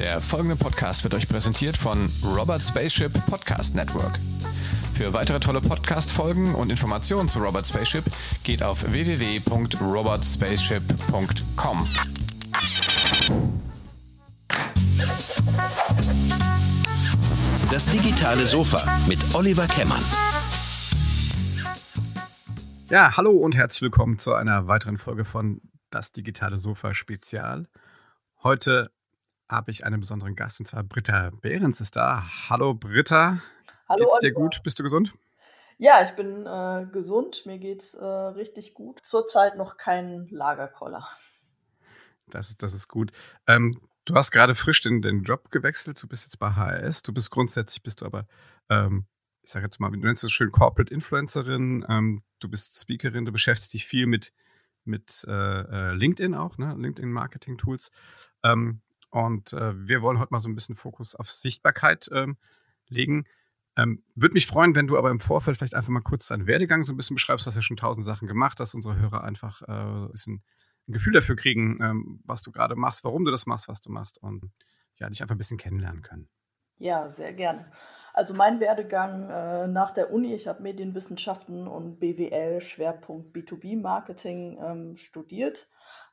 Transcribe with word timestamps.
Der 0.00 0.20
folgende 0.22 0.56
Podcast 0.56 1.04
wird 1.04 1.12
euch 1.12 1.28
präsentiert 1.28 1.76
von 1.76 2.10
Robert 2.24 2.62
Spaceship 2.62 3.12
Podcast 3.26 3.74
Network. 3.74 4.18
Für 4.94 5.12
weitere 5.12 5.40
tolle 5.40 5.60
Podcast-Folgen 5.60 6.54
und 6.54 6.70
Informationen 6.70 7.28
zu 7.28 7.38
Robert 7.38 7.66
Spaceship 7.66 8.06
geht 8.42 8.62
auf 8.62 8.90
www.robertspaceship.com. 8.90 11.84
Das 17.70 17.90
digitale 17.90 18.46
Sofa 18.46 18.82
mit 19.06 19.18
Oliver 19.34 19.66
Kemmern. 19.66 20.00
Ja, 22.88 23.18
hallo 23.18 23.32
und 23.32 23.54
herzlich 23.54 23.82
willkommen 23.82 24.16
zu 24.16 24.32
einer 24.32 24.66
weiteren 24.66 24.96
Folge 24.96 25.26
von 25.26 25.60
Das 25.90 26.10
digitale 26.10 26.56
Sofa 26.56 26.94
Spezial. 26.94 27.68
Heute 28.42 28.90
habe 29.50 29.70
ich 29.70 29.84
einen 29.84 30.00
besonderen 30.00 30.36
Gast 30.36 30.60
und 30.60 30.66
zwar 30.66 30.84
Britta 30.84 31.30
Behrens 31.30 31.80
ist 31.80 31.96
da. 31.96 32.24
Hallo 32.48 32.74
Britta. 32.74 33.42
Hallo. 33.88 34.04
Geht's 34.04 34.18
dir 34.20 34.32
gut? 34.32 34.62
Bist 34.62 34.78
du 34.78 34.84
gesund? 34.84 35.12
Ja, 35.78 36.04
ich 36.04 36.12
bin 36.12 36.46
äh, 36.46 36.86
gesund. 36.92 37.44
Mir 37.46 37.58
geht's 37.58 37.94
äh, 37.94 38.04
richtig 38.04 38.74
gut. 38.74 39.00
Zurzeit 39.02 39.56
noch 39.56 39.76
kein 39.76 40.28
Lagerkoller. 40.30 41.08
Das, 42.28 42.56
das 42.58 42.74
ist 42.74 42.86
gut. 42.86 43.10
Ähm, 43.48 43.80
du 44.04 44.14
hast 44.14 44.30
gerade 44.30 44.54
frisch 44.54 44.82
den, 44.82 45.02
den 45.02 45.24
Job 45.24 45.50
gewechselt. 45.50 46.00
Du 46.00 46.06
bist 46.06 46.24
jetzt 46.24 46.38
bei 46.38 46.50
HRS. 46.54 47.02
Du 47.02 47.12
bist 47.12 47.30
grundsätzlich, 47.30 47.82
bist 47.82 48.02
du 48.02 48.06
aber, 48.06 48.26
ähm, 48.68 49.06
ich 49.42 49.50
sage 49.50 49.66
jetzt 49.66 49.80
mal, 49.80 49.90
du 49.90 49.98
nennst 49.98 50.22
es 50.22 50.30
schön 50.30 50.52
Corporate 50.52 50.94
Influencerin. 50.94 51.84
Ähm, 51.88 52.22
du 52.38 52.48
bist 52.48 52.78
Speakerin. 52.80 53.24
Du 53.24 53.32
beschäftigst 53.32 53.72
dich 53.72 53.86
viel 53.86 54.06
mit, 54.06 54.32
mit 54.84 55.24
äh, 55.26 55.32
äh 55.32 55.92
LinkedIn 55.94 56.34
auch, 56.34 56.56
ne? 56.56 56.76
LinkedIn 56.78 57.10
Marketing 57.10 57.58
Tools. 57.58 57.90
Ähm, 58.44 58.82
und 59.10 59.52
äh, 59.52 59.72
wir 59.74 60.02
wollen 60.02 60.18
heute 60.18 60.32
mal 60.32 60.40
so 60.40 60.48
ein 60.48 60.54
bisschen 60.54 60.76
Fokus 60.76 61.14
auf 61.14 61.30
Sichtbarkeit 61.30 62.08
ähm, 62.12 62.36
legen. 62.88 63.26
Ähm, 63.76 64.02
Würde 64.14 64.34
mich 64.34 64.46
freuen, 64.46 64.74
wenn 64.74 64.86
du 64.86 64.98
aber 64.98 65.10
im 65.10 65.20
Vorfeld 65.20 65.56
vielleicht 65.56 65.74
einfach 65.74 65.90
mal 65.90 66.00
kurz 66.00 66.28
deinen 66.28 66.46
Werdegang 66.46 66.82
so 66.82 66.92
ein 66.92 66.96
bisschen 66.96 67.14
beschreibst. 67.14 67.46
Du 67.46 67.48
hast 67.48 67.56
ja 67.56 67.62
schon 67.62 67.76
tausend 67.76 68.04
Sachen 68.04 68.28
gemacht, 68.28 68.60
dass 68.60 68.74
unsere 68.74 68.96
Hörer 68.96 69.24
einfach 69.24 69.62
äh, 69.62 69.72
ein, 69.72 70.42
ein, 70.88 70.92
Gefühl 70.92 71.12
dafür 71.12 71.36
kriegen, 71.36 71.78
ähm, 71.82 72.20
was 72.24 72.42
du 72.42 72.52
gerade 72.52 72.76
machst, 72.76 73.04
warum 73.04 73.24
du 73.24 73.30
das 73.30 73.46
machst, 73.46 73.68
was 73.68 73.80
du 73.80 73.90
machst 73.90 74.18
und 74.18 74.50
ja, 74.98 75.08
dich 75.08 75.22
einfach 75.22 75.34
ein 75.34 75.38
bisschen 75.38 75.58
kennenlernen 75.58 76.02
können. 76.02 76.28
Ja, 76.76 77.08
sehr 77.08 77.32
gerne. 77.32 77.70
Also 78.12 78.34
mein 78.34 78.58
Werdegang 78.58 79.30
äh, 79.30 79.68
nach 79.68 79.92
der 79.92 80.12
Uni, 80.12 80.34
ich 80.34 80.48
habe 80.48 80.62
Medienwissenschaften 80.62 81.68
und 81.68 82.00
BWL 82.00 82.60
Schwerpunkt 82.60 83.34
B2B-Marketing 83.36 84.58
ähm, 84.60 84.96
studiert 84.96 85.68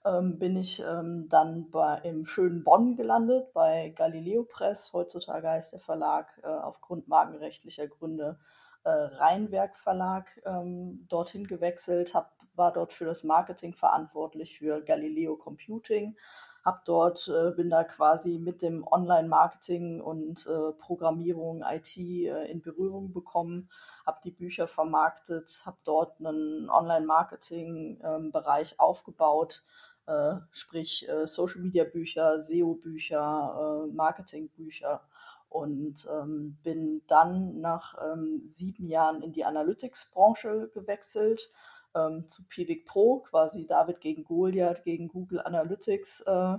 ähm, 0.08 0.40
bin 0.40 0.58
ich 0.58 0.84
ähm, 0.84 1.28
dann 1.30 1.70
bei, 1.70 2.00
im 2.04 2.26
schönen 2.26 2.64
Bonn 2.64 2.96
gelandet, 2.96 3.54
bei 3.54 3.94
Galileo 3.96 4.44
Press. 4.44 4.92
Heutzutage 4.94 5.50
heißt 5.50 5.74
der 5.74 5.80
Verlag 5.80 6.28
äh, 6.44 6.48
aufgrund 6.48 7.08
markenrechtlicher 7.08 7.88
Gründe 7.88 8.40
äh, 8.84 8.90
Rheinwerk 8.90 9.78
Verlag 9.78 10.26
ähm, 10.46 11.06
dorthin 11.10 11.46
gewechselt, 11.46 12.16
hab, 12.16 12.32
war 12.56 12.72
dort 12.72 12.94
für 12.94 13.06
das 13.06 13.24
Marketing 13.24 13.74
verantwortlich 13.74 14.58
für 14.58 14.82
Galileo 14.82 15.36
Computing. 15.36 16.16
Hab 16.64 16.86
dort, 16.86 17.30
äh, 17.30 17.52
bin 17.52 17.70
da 17.70 17.84
quasi 17.84 18.40
mit 18.40 18.62
dem 18.62 18.86
Online-Marketing 18.86 20.02
und 20.02 20.46
äh, 20.48 20.72
Programmierung, 20.74 21.64
IT 21.64 21.98
äh, 21.98 22.52
in 22.52 22.62
Berührung 22.62 23.14
bekommen, 23.14 23.70
habe 24.06 24.20
die 24.24 24.32
Bücher 24.32 24.68
vermarktet, 24.68 25.64
habe 25.66 25.78
dort 25.86 26.20
einen 26.20 26.70
Online-Marketing-Bereich 26.70 28.72
ähm, 28.74 28.80
aufgebaut, 28.80 29.64
sprich 30.52 31.08
äh, 31.10 31.28
Social 31.28 31.62
Media 31.62 31.84
Bücher, 31.84 32.42
SEO 32.42 32.76
Bücher, 32.76 33.86
äh, 33.88 33.94
Marketing 33.94 34.50
Bücher 34.50 35.02
und 35.50 36.08
ähm, 36.12 36.58
bin 36.64 37.02
dann 37.08 37.60
nach 37.62 37.96
ähm, 38.04 38.44
sieben 38.48 38.88
Jahren 38.88 39.22
in 39.22 39.32
die 39.32 39.46
Analytics 39.46 40.12
Branche 40.12 40.70
gewechselt 40.74 41.50
ähm, 41.96 42.28
zu 42.28 42.44
Pivik 42.48 42.86
Pro, 42.86 43.20
quasi 43.20 43.66
David 43.66 44.02
gegen 44.02 44.24
Goliath 44.24 44.84
gegen 44.84 45.08
Google 45.08 45.42
Analytics 45.42 46.22
äh, 46.22 46.58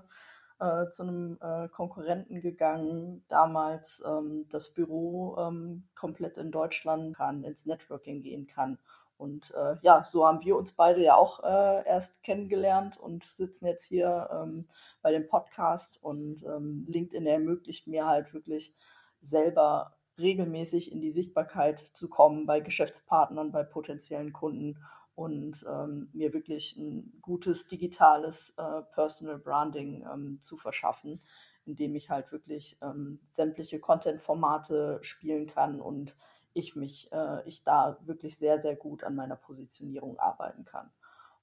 äh, 0.61 0.91
zu 0.91 1.03
einem 1.03 1.39
äh, 1.41 1.69
Konkurrenten 1.69 2.41
gegangen, 2.41 3.25
damals 3.29 4.03
ähm, 4.07 4.47
das 4.51 4.75
Büro 4.75 5.37
ähm, 5.39 5.85
komplett 5.95 6.39
in 6.39 6.51
Deutschland 6.51 7.17
kann, 7.17 7.45
ins 7.45 7.67
Networking 7.67 8.23
gehen 8.23 8.47
kann 8.47 8.79
und 9.19 9.53
äh, 9.57 9.77
ja, 9.83 10.05
so 10.09 10.27
haben 10.27 10.45
wir 10.45 10.57
uns 10.57 10.75
beide 10.75 11.03
ja 11.03 11.17
auch 11.17 11.43
äh, 11.43 11.85
erst 11.87 12.23
kennengelernt 12.23 12.97
und 12.97 13.25
sitzen 13.25 13.67
jetzt 13.67 13.85
hier 13.85 14.31
ähm, 14.33 14.69
bei 15.03 15.11
dem 15.11 15.27
Podcast. 15.27 16.03
Und 16.03 16.45
ähm, 16.45 16.87
LinkedIn 16.89 17.27
ermöglicht 17.27 17.89
mir 17.89 18.07
halt 18.07 18.33
wirklich 18.33 18.75
selber 19.21 19.97
regelmäßig 20.19 20.93
in 20.93 21.01
die 21.01 21.11
Sichtbarkeit 21.11 21.81
zu 21.81 22.09
kommen 22.09 22.47
bei 22.47 22.61
Geschäftspartnern, 22.61 23.51
bei 23.51 23.65
potenziellen 23.65 24.33
Kunden 24.33 24.79
und 25.17 25.67
ähm, 25.69 26.11
mir 26.13 26.33
wirklich 26.33 26.77
ein 26.77 27.19
gutes 27.21 27.67
digitales 27.67 28.55
äh, 28.57 28.83
Personal 28.95 29.39
Branding 29.39 30.07
ähm, 30.13 30.39
zu 30.43 30.57
verschaffen, 30.57 31.21
indem 31.65 31.97
ich 31.97 32.09
halt 32.09 32.31
wirklich 32.31 32.79
ähm, 32.83 33.19
sämtliche 33.33 33.81
Content-Formate 33.81 35.01
spielen 35.03 35.49
kann 35.49 35.81
und 35.81 36.15
ich 36.55 36.77
mich, 36.77 37.11
äh, 37.13 37.47
ich 37.49 37.63
da 37.65 37.99
wirklich 38.03 38.39
sehr, 38.39 38.59
sehr 38.61 38.77
gut 38.77 39.05
an 39.05 39.15
meiner 39.15 39.37
Positionierung 39.37 40.19
arbeiten 40.19 40.65
kann. 40.65 40.91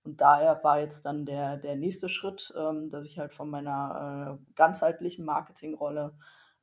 Und 0.03 0.21
daher 0.21 0.63
war 0.63 0.79
jetzt 0.79 1.05
dann 1.05 1.25
der, 1.25 1.57
der 1.57 1.75
nächste 1.75 2.09
Schritt, 2.09 2.53
ähm, 2.55 2.91
dass 2.91 3.05
ich 3.05 3.17
halt 3.17 3.33
von 3.33 3.49
meiner 3.49 4.37
äh, 4.39 4.53
ganzheitlichen 4.55 5.25
Marketingrolle 5.25 6.13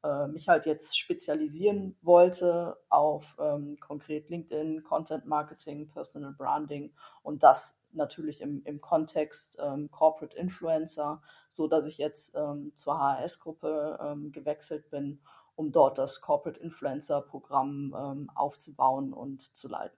äh, 0.04 0.26
mich 0.28 0.48
halt 0.48 0.66
jetzt 0.66 0.98
spezialisieren 0.98 1.96
wollte 2.02 2.76
auf 2.88 3.36
ähm, 3.40 3.78
konkret 3.80 4.28
LinkedIn, 4.28 4.82
Content 4.82 5.26
Marketing, 5.26 5.88
Personal 5.88 6.32
Branding 6.32 6.92
und 7.22 7.42
das 7.42 7.80
natürlich 7.92 8.40
im, 8.40 8.62
im 8.64 8.80
Kontext 8.80 9.58
ähm, 9.60 9.90
Corporate 9.90 10.36
Influencer, 10.36 11.22
so 11.50 11.68
dass 11.68 11.84
ich 11.84 11.98
jetzt 11.98 12.36
ähm, 12.36 12.72
zur 12.74 12.98
HRS-Gruppe 12.98 13.98
ähm, 14.02 14.32
gewechselt 14.32 14.90
bin 14.90 15.20
um 15.54 15.72
dort 15.72 15.98
das 15.98 16.20
Corporate 16.20 16.60
Influencer 16.60 17.20
Programm 17.20 17.94
ähm, 17.96 18.30
aufzubauen 18.34 19.12
und 19.12 19.54
zu 19.54 19.68
leiten. 19.68 19.96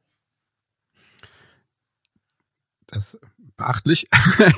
Das 2.86 3.14
ist 3.14 3.20
beachtlich. 3.56 4.08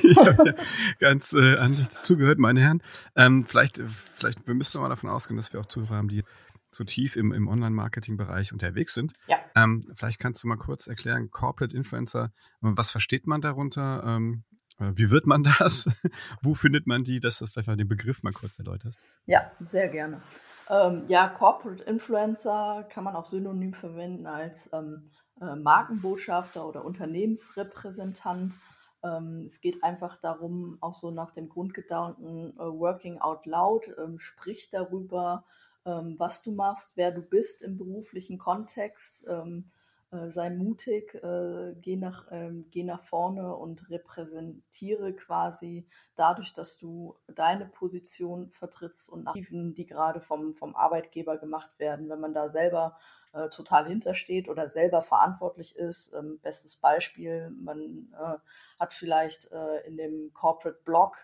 ich 0.03 0.17
habe 0.17 0.55
ganz 0.99 1.33
äh, 1.33 1.57
andächtig 1.57 2.01
zugehört, 2.01 2.39
meine 2.39 2.59
Herren. 2.59 2.83
Ähm, 3.15 3.45
vielleicht, 3.45 3.81
vielleicht, 4.17 4.45
wir 4.47 4.53
müssen 4.53 4.81
mal 4.81 4.89
davon 4.89 5.09
ausgehen, 5.09 5.37
dass 5.37 5.53
wir 5.53 5.59
auch 5.59 5.65
Zuhörer 5.65 5.95
haben, 5.95 6.09
die 6.09 6.23
so 6.71 6.83
tief 6.83 7.15
im, 7.15 7.31
im 7.31 7.47
Online-Marketing-Bereich 7.47 8.51
unterwegs 8.51 8.93
sind. 8.93 9.13
Ja. 9.27 9.37
Ähm, 9.55 9.91
vielleicht 9.95 10.19
kannst 10.19 10.43
du 10.43 10.47
mal 10.47 10.57
kurz 10.57 10.87
erklären, 10.87 11.31
Corporate 11.31 11.75
Influencer, 11.75 12.31
was 12.59 12.91
versteht 12.91 13.25
man 13.25 13.41
darunter? 13.41 14.03
Ähm, 14.05 14.43
äh, 14.79 14.91
wie 14.95 15.09
wird 15.09 15.25
man 15.25 15.43
das? 15.43 15.89
Wo 16.41 16.53
findet 16.53 16.85
man 16.85 17.03
die? 17.03 17.19
Dass 17.19 17.39
du 17.39 17.47
vielleicht 17.47 17.67
mal 17.67 17.77
den 17.77 17.87
Begriff 17.87 18.23
mal 18.23 18.33
kurz 18.33 18.59
erläuterst. 18.59 18.97
Ja, 19.25 19.51
sehr 19.59 19.87
gerne. 19.87 20.21
Ähm, 20.69 21.05
ja, 21.07 21.29
Corporate 21.29 21.83
Influencer 21.83 22.85
kann 22.89 23.03
man 23.03 23.15
auch 23.15 23.25
synonym 23.25 23.73
verwenden 23.73 24.27
als 24.27 24.71
ähm, 24.73 25.09
äh, 25.39 25.55
Markenbotschafter 25.55 26.67
oder 26.67 26.83
Unternehmensrepräsentant. 26.83 28.59
Ähm, 29.03 29.43
es 29.45 29.61
geht 29.61 29.83
einfach 29.83 30.17
darum, 30.17 30.77
auch 30.81 30.93
so 30.93 31.11
nach 31.11 31.31
dem 31.31 31.47
Grundgedanken 31.47 32.53
äh, 32.55 32.59
Working 32.59 33.19
Out 33.19 33.45
Loud, 33.45 33.89
ähm, 33.97 34.19
sprich 34.19 34.69
darüber, 34.69 35.45
ähm, 35.85 36.15
was 36.17 36.43
du 36.43 36.51
machst, 36.51 36.97
wer 36.97 37.11
du 37.11 37.21
bist 37.21 37.63
im 37.63 37.77
beruflichen 37.77 38.37
Kontext 38.37 39.25
ähm, 39.29 39.71
äh, 40.11 40.29
sei 40.29 40.49
mutig, 40.49 41.15
äh, 41.15 41.75
geh, 41.81 41.97
nach, 41.97 42.27
ähm, 42.31 42.67
geh 42.71 42.83
nach 42.83 43.03
vorne 43.03 43.55
und 43.55 43.89
repräsentiere 43.89 45.13
quasi 45.13 45.87
dadurch, 46.15 46.53
dass 46.53 46.77
du 46.77 47.17
deine 47.27 47.65
Position 47.65 48.49
vertrittst 48.51 49.09
und 49.11 49.25
nach 49.25 49.33
die 49.33 49.85
gerade 49.85 50.21
vom, 50.21 50.55
vom 50.55 50.75
Arbeitgeber 50.75 51.37
gemacht 51.37 51.77
werden. 51.77 52.09
Wenn 52.09 52.21
man 52.21 52.33
da 52.33 52.49
selber 52.49 52.97
äh, 53.33 53.49
total 53.49 53.87
hintersteht 53.87 54.47
oder 54.47 54.67
selber 54.67 55.01
verantwortlich 55.01 55.75
ist, 55.75 56.13
ähm, 56.13 56.39
bestes 56.41 56.77
Beispiel, 56.77 57.49
man 57.49 58.13
äh, 58.13 58.37
hat 58.79 58.93
vielleicht 58.93 59.51
äh, 59.51 59.85
in 59.87 59.97
dem 59.97 60.31
Corporate 60.33 60.79
Blog 60.85 61.17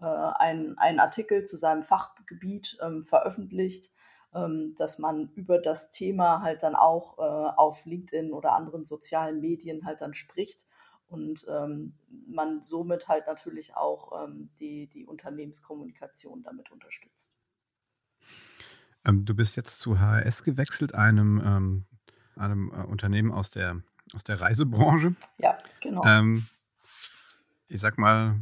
äh, 0.00 0.04
einen, 0.04 0.78
Artikel 0.78 1.44
zu 1.44 1.56
seinem 1.56 1.82
Fachgebiet 1.82 2.78
ähm, 2.80 3.04
veröffentlicht, 3.04 3.92
dass 4.76 4.98
man 4.98 5.30
über 5.34 5.58
das 5.58 5.90
Thema 5.90 6.42
halt 6.42 6.62
dann 6.62 6.74
auch 6.74 7.18
äh, 7.18 7.22
auf 7.22 7.84
LinkedIn 7.84 8.32
oder 8.32 8.52
anderen 8.52 8.84
sozialen 8.84 9.40
Medien 9.40 9.84
halt 9.84 10.00
dann 10.00 10.14
spricht 10.14 10.66
und 11.08 11.46
ähm, 11.48 11.94
man 12.26 12.62
somit 12.62 13.08
halt 13.08 13.26
natürlich 13.26 13.74
auch 13.74 14.24
ähm, 14.24 14.50
die, 14.60 14.88
die 14.88 15.06
Unternehmenskommunikation 15.06 16.42
damit 16.42 16.70
unterstützt. 16.70 17.32
Ähm, 19.04 19.24
du 19.24 19.34
bist 19.34 19.56
jetzt 19.56 19.80
zu 19.80 19.98
HRS 19.98 20.42
gewechselt, 20.42 20.94
einem, 20.94 21.40
ähm, 21.44 21.84
einem 22.36 22.70
äh, 22.72 22.84
Unternehmen 22.84 23.32
aus 23.32 23.50
der, 23.50 23.82
aus 24.14 24.22
der 24.24 24.40
Reisebranche. 24.40 25.14
Ja, 25.40 25.58
genau. 25.80 26.04
Ähm, 26.04 26.46
ich 27.68 27.80
sag 27.80 27.98
mal, 27.98 28.36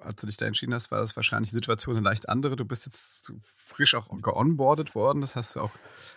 als 0.00 0.20
du 0.20 0.26
dich 0.26 0.36
da 0.36 0.46
entschieden 0.46 0.74
hast, 0.74 0.90
war 0.90 1.00
das 1.00 1.16
wahrscheinlich 1.16 1.50
die 1.50 1.56
Situation 1.56 1.96
eine 1.96 2.04
leicht 2.04 2.28
andere. 2.28 2.56
Du 2.56 2.64
bist 2.64 2.86
jetzt 2.86 3.32
frisch 3.56 3.94
auch 3.94 4.08
geonboardet 4.20 4.94
worden. 4.94 5.20
Das 5.20 5.36
hast 5.36 5.56
du 5.56 5.60
auch, 5.60 5.72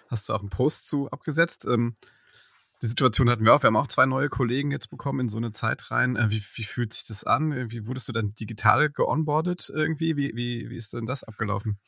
hast 0.09 0.29
du 0.29 0.33
auch 0.33 0.39
einen 0.39 0.49
Post 0.49 0.87
zu 0.87 1.09
abgesetzt. 1.09 1.65
Ähm, 1.65 1.95
die 2.81 2.87
Situation 2.87 3.29
hatten 3.29 3.45
wir 3.45 3.53
auch. 3.53 3.63
Wir 3.63 3.67
haben 3.67 3.77
auch 3.77 3.87
zwei 3.87 4.05
neue 4.05 4.27
Kollegen 4.27 4.71
jetzt 4.71 4.89
bekommen 4.89 5.21
in 5.21 5.29
so 5.29 5.37
eine 5.37 5.53
Zeit 5.53 5.89
rein. 5.89 6.15
Äh, 6.15 6.29
wie, 6.29 6.43
wie 6.55 6.63
fühlt 6.63 6.93
sich 6.93 7.05
das 7.05 7.23
an? 7.23 7.71
Wie 7.71 7.87
wurdest 7.87 8.09
du 8.09 8.11
dann 8.11 8.35
digital 8.35 8.89
geonboardet 8.89 9.71
irgendwie? 9.73 10.17
Wie, 10.17 10.35
wie, 10.35 10.69
wie 10.69 10.77
ist 10.77 10.93
denn 10.93 11.05
das 11.05 11.23
abgelaufen? 11.23 11.79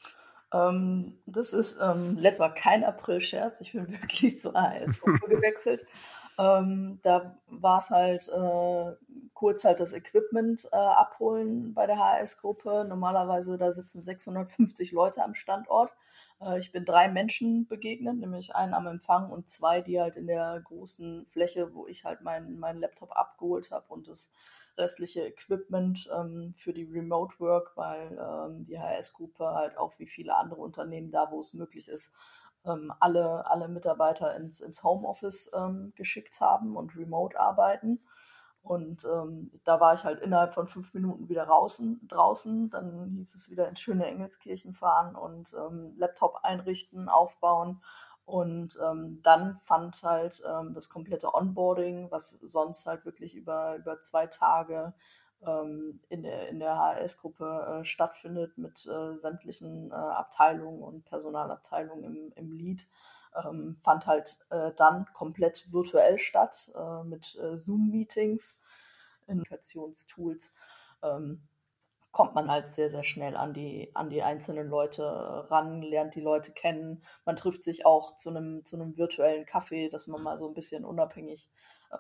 Ähm, 0.53 1.18
das 1.25 1.53
ist 1.53 1.80
ähm, 1.81 2.18
war 2.38 2.53
kein 2.53 2.83
April-Scherz. 2.83 3.59
Ich 3.62 3.74
bin 3.74 3.88
wirklich 4.01 4.39
zur 4.39 4.56
AS-Gruppe 4.56 5.27
gewechselt. 5.27 5.86
Ähm, 6.38 7.00
da 7.04 7.38
war 7.48 7.80
es 7.80 7.90
halt 7.92 8.28
äh, 8.30 8.96
kurz 9.34 9.64
halt 9.64 9.80
das 9.80 9.94
Equipment 9.94 10.68
äh, 10.72 10.76
abholen 10.76 11.74
bei 11.74 11.86
der 11.86 11.98
HS-Gruppe. 11.98 12.86
Normalerweise 12.88 13.58
da 13.58 13.72
sitzen 13.72 14.04
650 14.04 14.92
Leute 14.92 15.24
am 15.24 15.36
Standort. 15.36 15.92
Äh, 16.42 16.60
ich 16.60 16.72
bin 16.72 16.86
drei 16.86 17.08
Menschen 17.08 17.68
begegnet, 17.68 18.18
nämlich 18.18 18.56
einen 18.56 18.74
am 18.74 18.88
Empfang 18.88 19.30
und 19.32 19.50
zwei, 19.50 19.82
die 19.82 20.00
halt 20.02 20.16
in 20.18 20.28
der 20.28 20.62
großen 20.64 21.26
Fläche, 21.28 21.74
wo 21.74 21.88
ich 21.88 22.06
halt 22.06 22.22
meinen 22.22 22.60
mein 22.60 22.80
Laptop 22.80 23.16
abgeholt 23.16 23.72
habe 23.72 23.86
und 23.90 24.08
das 24.08 24.30
restliche 24.78 25.26
Equipment 25.26 26.10
ähm, 26.14 26.54
für 26.58 26.74
die 26.74 26.84
Remote 26.84 27.40
Work, 27.40 27.72
weil 27.76 28.18
ähm, 28.20 28.66
die 28.66 28.78
HS-Gruppe 28.78 29.46
halt 29.54 29.78
auch 29.78 29.94
wie 30.00 30.08
viele 30.08 30.36
andere 30.36 30.62
Unternehmen 30.62 31.12
da, 31.12 31.32
wo 31.32 31.40
es 31.40 31.54
möglich 31.54 31.88
ist, 31.88 32.12
ähm, 32.65 32.94
alle, 33.00 33.50
alle 33.50 33.67
Mitarbeiter 33.67 34.35
ins, 34.35 34.62
ins 34.62 34.83
Homeoffice 34.83 35.51
ähm, 35.53 35.94
geschickt 35.95 36.39
haben 36.41 36.75
und 36.75 36.95
remote 36.95 37.39
arbeiten. 37.39 38.00
Und 38.65 39.06
ähm, 39.06 39.51
da 39.63 39.79
war 39.79 39.94
ich 39.94 40.03
halt 40.03 40.21
innerhalb 40.21 40.56
von 40.56 40.67
fünf 40.67 40.91
Minuten 40.95 41.29
wieder 41.29 41.45
draußen. 41.45 42.07
draußen. 42.07 42.71
Dann 42.71 43.12
hieß 43.15 43.35
es 43.35 43.51
wieder 43.51 43.69
in 43.69 43.77
schöne 43.77 44.07
Engelskirchen 44.07 44.73
fahren 44.73 45.15
und 45.15 45.53
ähm, 45.53 45.94
Laptop 45.97 46.39
einrichten, 46.41 47.07
aufbauen. 47.07 47.81
Und 48.25 48.79
ähm, 48.83 49.21
dann 49.21 49.59
fand 49.65 50.01
halt 50.01 50.41
ähm, 50.50 50.73
das 50.73 50.89
komplette 50.89 51.35
Onboarding, 51.35 52.09
was 52.09 52.31
sonst 52.31 52.88
halt 52.88 53.06
wirklich 53.06 53.35
über, 53.35 53.75
über 53.75 54.01
zwei 54.01 54.25
Tage 54.25 54.94
ähm, 55.45 56.00
in 56.09 56.24
der, 56.24 56.50
in 56.50 56.59
der 56.59 56.77
HS-Gruppe 56.77 57.81
äh, 57.81 57.86
stattfindet 57.86 58.57
mit 58.57 58.86
äh, 58.88 59.15
sämtlichen 59.15 59.92
äh, 59.92 59.95
Abteilungen 59.95 60.81
und 60.81 61.06
Personalabteilungen 61.06 62.03
im, 62.03 62.33
im 62.36 62.51
Lead, 62.51 62.88
ähm, 63.36 63.77
fand 63.83 64.06
halt 64.07 64.39
äh, 64.50 64.71
dann 64.77 65.06
komplett 65.13 65.71
virtuell 65.71 66.19
statt 66.19 66.71
mit 67.03 67.25
Zoom-Meetings, 67.25 68.57
Kommunikationstools. 69.25 70.53
Ähm, 71.03 71.42
kommt 72.15 72.33
man 72.33 72.50
halt 72.50 72.69
sehr, 72.69 72.89
sehr 72.89 73.03
schnell 73.03 73.35
an 73.35 73.53
die, 73.53 73.91
an 73.94 74.09
die 74.09 74.23
einzelnen 74.23 74.69
Leute 74.69 75.03
ran, 75.51 75.81
lernt 75.81 76.15
die 76.15 76.21
Leute 76.21 76.53
kennen. 76.53 77.03
Man 77.25 77.35
trifft 77.35 77.65
sich 77.65 77.85
auch 77.85 78.15
zu 78.15 78.29
einem, 78.29 78.63
zu 78.63 78.77
einem 78.77 78.95
virtuellen 78.95 79.45
Kaffee, 79.45 79.89
dass 79.89 80.07
man 80.07 80.23
mal 80.23 80.38
so 80.38 80.47
ein 80.47 80.53
bisschen 80.53 80.85
unabhängig 80.85 81.50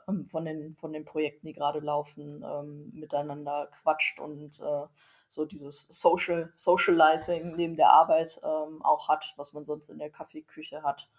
ähm, 0.07 0.25
von, 0.31 0.45
den, 0.45 0.77
von 0.77 0.93
den 0.93 1.03
Projekten, 1.03 1.47
die 1.47 1.53
gerade 1.53 1.79
laufen, 1.79 2.45
ähm, 2.49 2.91
miteinander 2.93 3.67
quatscht 3.83 4.21
und 4.21 4.57
äh, 4.61 4.87
so 5.27 5.43
dieses 5.43 5.85
Social, 5.89 6.49
Socializing 6.55 7.57
neben 7.57 7.75
der 7.75 7.89
Arbeit 7.89 8.39
ähm, 8.41 8.81
auch 8.85 9.09
hat, 9.09 9.33
was 9.35 9.51
man 9.51 9.65
sonst 9.65 9.89
in 9.89 9.99
der 9.99 10.11
Kaffeeküche 10.11 10.81
hat. 10.81 11.09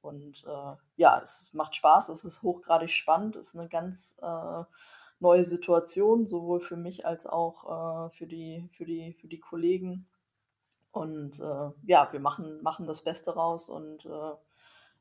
Und 0.00 0.46
äh, 0.46 0.76
ja, 0.96 1.20
es 1.22 1.52
macht 1.52 1.76
Spaß, 1.76 2.08
es 2.08 2.24
ist 2.24 2.40
hochgradig 2.40 2.90
spannend, 2.90 3.36
es 3.36 3.48
ist 3.48 3.58
eine 3.58 3.68
ganz 3.68 4.18
äh, 4.22 4.64
neue 5.20 5.44
Situation, 5.44 6.26
sowohl 6.26 6.60
für 6.60 6.76
mich 6.76 7.06
als 7.06 7.26
auch 7.26 8.08
äh, 8.08 8.16
für, 8.16 8.26
die, 8.26 8.68
für, 8.76 8.84
die, 8.84 9.14
für 9.14 9.28
die 9.28 9.40
Kollegen. 9.40 10.06
Und 10.92 11.40
äh, 11.40 11.70
ja, 11.86 12.08
wir 12.10 12.20
machen, 12.20 12.62
machen 12.62 12.86
das 12.86 13.02
Beste 13.02 13.34
raus 13.34 13.68
und 13.68 14.06
äh, 14.06 14.32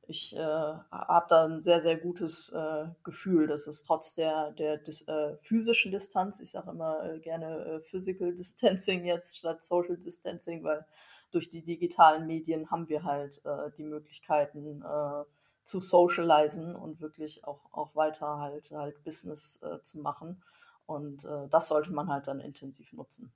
ich 0.07 0.35
äh, 0.35 0.39
habe 0.39 1.25
da 1.29 1.45
ein 1.45 1.61
sehr, 1.61 1.81
sehr 1.81 1.97
gutes 1.97 2.49
äh, 2.49 2.85
Gefühl, 3.03 3.47
dass 3.47 3.65
es 3.65 3.83
trotz 3.83 4.13
der, 4.13 4.51
der 4.51 4.77
dis, 4.77 5.01
äh, 5.07 5.35
physischen 5.37 5.91
Distanz, 5.91 6.39
ich 6.39 6.51
sage 6.51 6.71
immer 6.71 7.17
gerne 7.19 7.81
Physical 7.89 8.35
Distancing 8.35 9.05
jetzt 9.05 9.37
statt 9.37 9.63
Social 9.63 9.97
Distancing, 9.97 10.63
weil 10.63 10.85
durch 11.31 11.49
die 11.49 11.63
digitalen 11.63 12.27
Medien 12.27 12.69
haben 12.69 12.87
wir 12.87 13.03
halt 13.03 13.41
die 13.77 13.83
Möglichkeiten 13.83 14.83
zu 15.65 15.79
socialisen 15.79 16.75
und 16.75 17.01
wirklich 17.01 17.43
auch, 17.43 17.71
auch 17.71 17.95
weiter 17.95 18.39
halt, 18.39 18.71
halt 18.71 19.03
Business 19.03 19.59
zu 19.83 19.99
machen. 19.99 20.43
Und 20.85 21.27
das 21.49 21.67
sollte 21.67 21.91
man 21.91 22.09
halt 22.09 22.27
dann 22.27 22.39
intensiv 22.39 22.93
nutzen. 22.93 23.31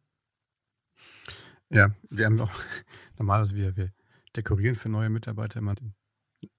Ja, 1.70 1.92
wir 2.10 2.26
haben 2.26 2.40
auch 2.40 2.52
normalerweise 3.18 3.56
wir, 3.56 3.76
wir 3.76 3.92
dekorieren 4.36 4.76
für 4.76 4.90
neue 4.90 5.10
Mitarbeiter 5.10 5.60
immer 5.60 5.76
den 5.76 5.94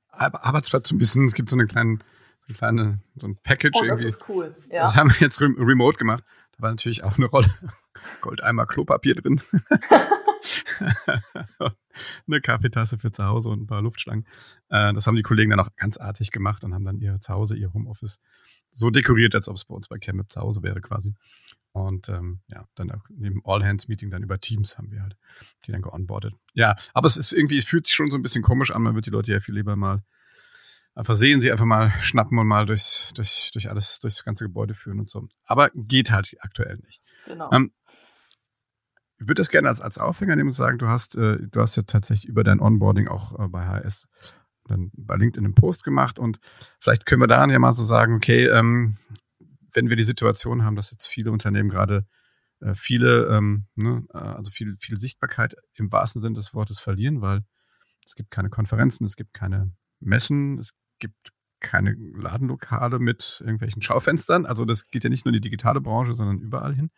Arbeitsplatz 0.08 0.88
so 0.88 0.94
ein 0.94 0.98
bisschen, 0.98 1.24
es 1.24 1.34
gibt 1.34 1.50
so 1.50 1.56
eine 1.56 1.66
kleine, 1.66 1.98
so 2.40 2.46
eine 2.48 2.56
kleine, 2.56 3.00
so 3.16 3.28
ein 3.28 3.36
Package 3.36 3.78
oh, 3.80 3.84
irgendwie. 3.84 4.04
Das 4.04 4.14
ist 4.16 4.28
cool, 4.28 4.56
ja. 4.70 4.82
Das 4.82 4.96
haben 4.96 5.10
wir 5.10 5.20
jetzt 5.20 5.40
remote 5.40 5.98
gemacht. 5.98 6.24
Da 6.56 6.62
war 6.62 6.70
natürlich 6.70 7.04
auch 7.04 7.16
eine 7.16 7.26
Rolle 7.26 7.48
Goldeimer 8.20 8.66
Klopapier 8.66 9.14
drin. 9.14 9.40
eine 12.26 12.40
Kaffeetasse 12.40 12.98
für 12.98 13.12
zu 13.12 13.24
Hause 13.24 13.50
und 13.50 13.62
ein 13.62 13.66
paar 13.66 13.82
Luftschlangen. 13.82 14.26
Äh, 14.68 14.92
das 14.94 15.06
haben 15.06 15.16
die 15.16 15.22
Kollegen 15.22 15.50
dann 15.50 15.60
auch 15.60 15.74
ganz 15.76 15.96
artig 15.98 16.30
gemacht 16.30 16.64
und 16.64 16.74
haben 16.74 16.84
dann 16.84 16.98
ihr 16.98 17.20
Zuhause, 17.20 17.56
ihr 17.56 17.72
Homeoffice 17.72 18.20
so 18.72 18.90
dekoriert, 18.90 19.34
als 19.34 19.48
ob 19.48 19.56
es 19.56 19.64
bei 19.64 19.74
uns 19.74 19.88
bei 19.88 19.98
CamUp 19.98 20.30
zu 20.30 20.40
Hause 20.40 20.62
wäre 20.62 20.80
quasi. 20.80 21.14
Und 21.72 22.08
ähm, 22.08 22.40
ja, 22.48 22.64
dann 22.74 22.90
auch 22.90 23.04
neben 23.10 23.42
All-Hands-Meeting 23.44 24.10
dann 24.10 24.22
über 24.22 24.40
Teams 24.40 24.76
haben 24.76 24.90
wir 24.90 25.02
halt 25.02 25.16
die 25.66 25.72
dann 25.72 25.82
geonboardet. 25.82 26.34
Ja, 26.54 26.76
aber 26.94 27.06
es 27.06 27.16
ist 27.16 27.32
irgendwie, 27.32 27.58
es 27.58 27.64
fühlt 27.64 27.86
sich 27.86 27.94
schon 27.94 28.10
so 28.10 28.16
ein 28.16 28.22
bisschen 28.22 28.42
komisch 28.42 28.72
an. 28.72 28.82
Man 28.82 28.94
wird 28.94 29.06
die 29.06 29.10
Leute 29.10 29.32
ja 29.32 29.40
viel 29.40 29.54
lieber 29.54 29.76
mal 29.76 30.02
einfach 30.94 31.14
sehen, 31.14 31.40
sie 31.40 31.52
einfach 31.52 31.64
mal 31.64 31.92
schnappen 32.00 32.38
und 32.38 32.46
mal 32.46 32.66
durchs, 32.66 33.12
durch, 33.14 33.50
durch 33.52 33.70
alles, 33.70 34.00
durchs 34.00 34.24
ganze 34.24 34.44
Gebäude 34.44 34.74
führen 34.74 34.98
und 34.98 35.08
so. 35.08 35.28
Aber 35.44 35.70
geht 35.74 36.10
halt 36.10 36.34
aktuell 36.40 36.78
nicht. 36.78 37.02
Genau. 37.26 37.50
Ähm, 37.52 37.72
ich 39.20 39.28
würde 39.28 39.34
das 39.40 39.50
gerne 39.50 39.68
als, 39.68 39.80
als 39.80 39.98
Aufhänger 39.98 40.34
nehmen 40.34 40.48
und 40.48 40.54
sagen, 40.54 40.78
du 40.78 40.88
hast, 40.88 41.14
äh, 41.14 41.38
du 41.40 41.60
hast 41.60 41.76
ja 41.76 41.82
tatsächlich 41.82 42.28
über 42.28 42.42
dein 42.42 42.60
Onboarding 42.60 43.08
auch 43.08 43.38
äh, 43.38 43.48
bei 43.48 43.66
HS 43.66 44.08
dann 44.64 44.90
bei 44.94 45.16
LinkedIn 45.16 45.44
einen 45.44 45.54
Post 45.54 45.84
gemacht 45.84 46.18
und 46.18 46.38
vielleicht 46.78 47.04
können 47.04 47.20
wir 47.20 47.26
daran 47.26 47.50
ja 47.50 47.58
mal 47.58 47.72
so 47.72 47.84
sagen, 47.84 48.14
okay, 48.14 48.46
ähm, 48.46 48.96
wenn 49.72 49.88
wir 49.88 49.96
die 49.96 50.04
Situation 50.04 50.64
haben, 50.64 50.76
dass 50.76 50.90
jetzt 50.90 51.06
viele 51.06 51.32
Unternehmen 51.32 51.68
gerade 51.68 52.06
äh, 52.60 52.74
viele, 52.74 53.26
ähm, 53.26 53.66
ne, 53.74 54.04
äh, 54.14 54.18
also 54.18 54.50
viel, 54.50 54.76
viel 54.78 54.98
Sichtbarkeit 54.98 55.54
im 55.74 55.92
wahrsten 55.92 56.22
Sinne 56.22 56.36
des 56.36 56.54
Wortes 56.54 56.80
verlieren, 56.80 57.20
weil 57.20 57.42
es 58.04 58.14
gibt 58.14 58.30
keine 58.30 58.48
Konferenzen, 58.48 59.04
es 59.04 59.16
gibt 59.16 59.34
keine 59.34 59.72
Messen, 59.98 60.58
es 60.58 60.70
gibt 60.98 61.32
keine 61.60 61.92
Ladenlokale 61.92 62.98
mit 62.98 63.42
irgendwelchen 63.44 63.82
Schaufenstern. 63.82 64.46
Also 64.46 64.64
das 64.64 64.88
geht 64.88 65.04
ja 65.04 65.10
nicht 65.10 65.24
nur 65.24 65.30
in 65.30 65.40
die 65.40 65.48
digitale 65.48 65.80
Branche, 65.80 66.14
sondern 66.14 66.38
überall 66.38 66.74
hin. 66.74 66.90